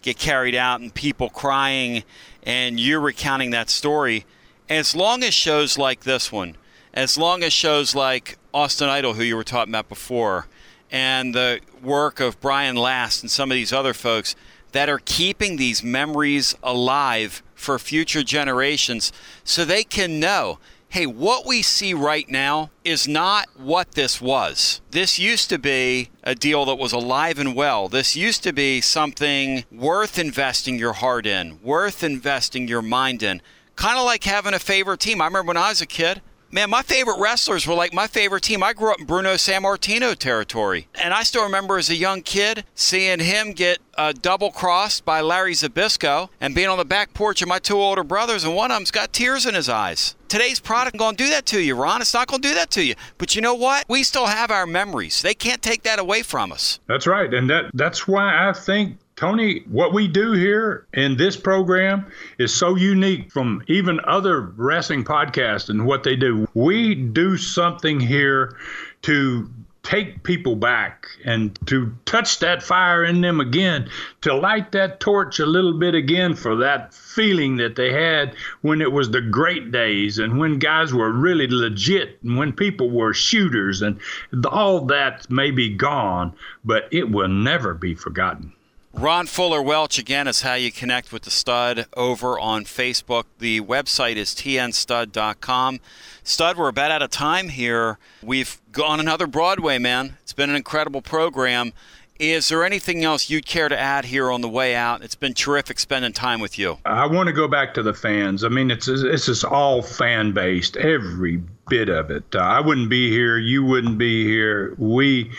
[0.08, 2.02] get carried out and people crying,
[2.44, 4.26] and you're recounting that story.
[4.70, 6.56] As long as shows like this one,
[6.94, 10.48] as long as shows like Austin Idol, who you were talking about before,
[10.90, 14.34] and the work of Brian Last and some of these other folks
[14.72, 19.12] that are keeping these memories alive for future generations
[19.44, 20.58] so they can know
[20.98, 24.82] hey, what we see right now is not what this was.
[24.90, 27.88] This used to be a deal that was alive and well.
[27.88, 33.44] This used to be something worth investing your heart in, worth investing your mind in.
[33.76, 35.22] Kind of like having a favorite team.
[35.22, 36.20] I remember when I was a kid,
[36.50, 38.64] Man, my favorite wrestlers were like my favorite team.
[38.64, 40.88] I grew up in Bruno Sammartino territory.
[40.96, 45.20] And I still remember as a young kid seeing him get uh, double crossed by
[45.20, 48.72] Larry Zbyszko and being on the back porch of my two older brothers, and one
[48.72, 50.16] of them's got tears in his eyes.
[50.30, 52.00] Today's product going to do that to you, Ron.
[52.00, 52.96] It's not going to do that to you.
[53.18, 53.86] But you know what?
[53.90, 55.22] We still have our memories.
[55.22, 56.80] They can't take that away from us.
[56.88, 57.34] That's right.
[57.34, 62.06] And that that's why I think Tony, what we do here in this program
[62.38, 66.48] is so unique from even other wrestling podcasts and what they do.
[66.54, 68.56] We do something here
[69.02, 69.50] to
[69.82, 73.90] take people back and to touch that fire in them again,
[74.22, 78.82] to light that torch a little bit again for that feeling that they had when
[78.82, 83.16] it was the great days and when guys were really legit and when people were
[83.16, 84.00] shooters and
[84.46, 86.32] all that may be gone,
[86.64, 88.54] but it will never be forgotten.
[88.98, 93.26] Ron Fuller Welch, again, is how you connect with the stud over on Facebook.
[93.38, 95.80] The website is tnstud.com.
[96.24, 98.00] Stud, we're about out of time here.
[98.24, 100.18] We've gone another Broadway, man.
[100.24, 101.74] It's been an incredible program.
[102.18, 105.04] Is there anything else you'd care to add here on the way out?
[105.04, 106.80] It's been terrific spending time with you.
[106.84, 108.44] I want to go back to the fans.
[108.44, 112.24] I mean, it's is all fan based, every bit of it.
[112.34, 113.38] Uh, I wouldn't be here.
[113.38, 114.74] You wouldn't be here.
[114.80, 115.32] We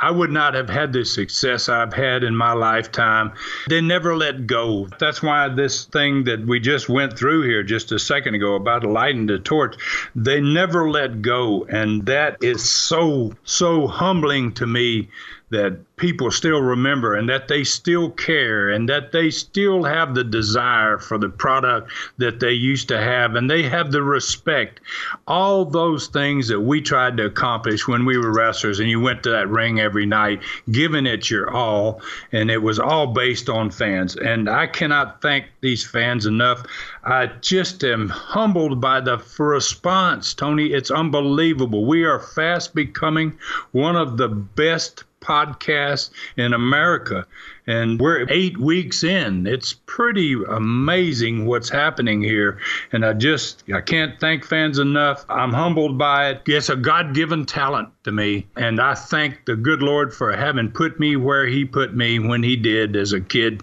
[0.00, 3.32] I would not have had the success I've had in my lifetime.
[3.68, 4.86] They never let go.
[4.98, 8.84] That's why this thing that we just went through here just a second ago about
[8.84, 9.74] lighting the torch,
[10.14, 11.64] they never let go.
[11.64, 15.08] And that is so, so humbling to me
[15.50, 20.22] that people still remember and that they still care and that they still have the
[20.22, 24.80] desire for the product that they used to have and they have the respect.
[25.26, 29.22] All those things that we tried to accomplish when we were wrestlers and you went
[29.24, 30.40] to that ring every night,
[30.70, 32.00] giving it your all,
[32.32, 34.16] and it was all based on fans.
[34.16, 36.62] And I cannot thank these fans enough.
[37.04, 40.66] I just am humbled by the response, Tony.
[40.66, 41.86] It's unbelievable.
[41.86, 43.38] We are fast becoming
[43.72, 47.26] one of the best podcast in America.
[47.66, 49.46] And we're eight weeks in.
[49.46, 52.58] It's pretty amazing what's happening here.
[52.92, 55.26] And I just, I can't thank fans enough.
[55.28, 56.42] I'm humbled by it.
[56.46, 58.46] It's a God given talent to me.
[58.56, 62.42] And I thank the good Lord for having put me where He put me when
[62.42, 63.62] He did as a kid.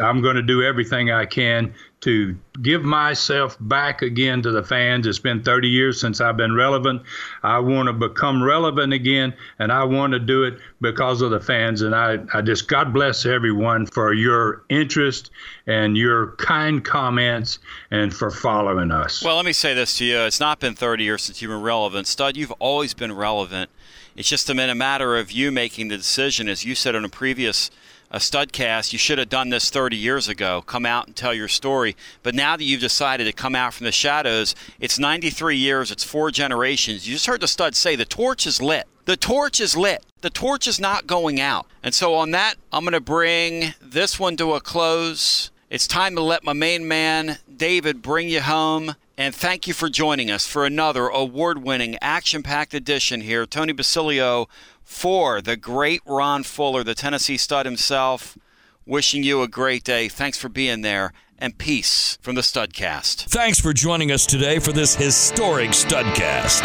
[0.00, 5.06] I'm going to do everything I can to give myself back again to the fans.
[5.06, 7.02] It's been 30 years since I've been relevant.
[7.42, 11.40] I want to become relevant again, and I want to do it because of the
[11.40, 11.82] fans.
[11.82, 15.30] And I, I just, God bless everyone for your interest
[15.66, 17.58] and your kind comments
[17.90, 19.22] and for following us.
[19.22, 20.20] Well, let me say this to you.
[20.20, 22.06] It's not been 30 years since you've been relevant.
[22.06, 23.70] Stud, you've always been relevant.
[24.16, 27.08] It's just been a matter of you making the decision, as you said in a
[27.08, 27.70] previous
[28.10, 30.62] a studcast, you should have done this 30 years ago.
[30.62, 31.96] Come out and tell your story.
[32.22, 36.02] But now that you've decided to come out from the shadows, it's 93 years, it's
[36.02, 37.06] four generations.
[37.06, 38.86] You just heard the stud say the torch is lit.
[39.04, 40.04] The torch is lit.
[40.22, 41.66] The torch is not going out.
[41.82, 45.50] And so, on that, I'm going to bring this one to a close.
[45.70, 48.96] It's time to let my main man, David, bring you home.
[49.20, 53.44] And thank you for joining us for another award winning, action packed edition here.
[53.44, 54.48] Tony Basilio
[54.82, 58.38] for the great Ron Fuller, the Tennessee stud himself.
[58.86, 60.08] Wishing you a great day.
[60.08, 61.12] Thanks for being there.
[61.36, 63.24] and peace from the Studcast.
[63.24, 66.64] Thanks for joining us today for this historic Studcast.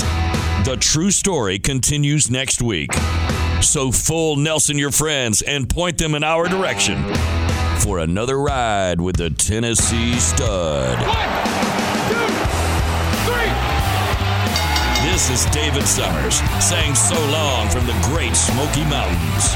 [0.64, 2.94] The true story continues next week.
[3.62, 7.04] So full Nelson your friends and point them in our direction
[7.80, 11.00] for another ride with the Tennessee Stud.
[11.06, 11.55] One,
[15.16, 19.54] This is David Summers saying so long from the great Smoky Mountains.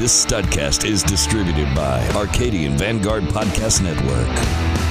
[0.00, 4.89] This Studcast is distributed by Arcadian Vanguard Podcast Network.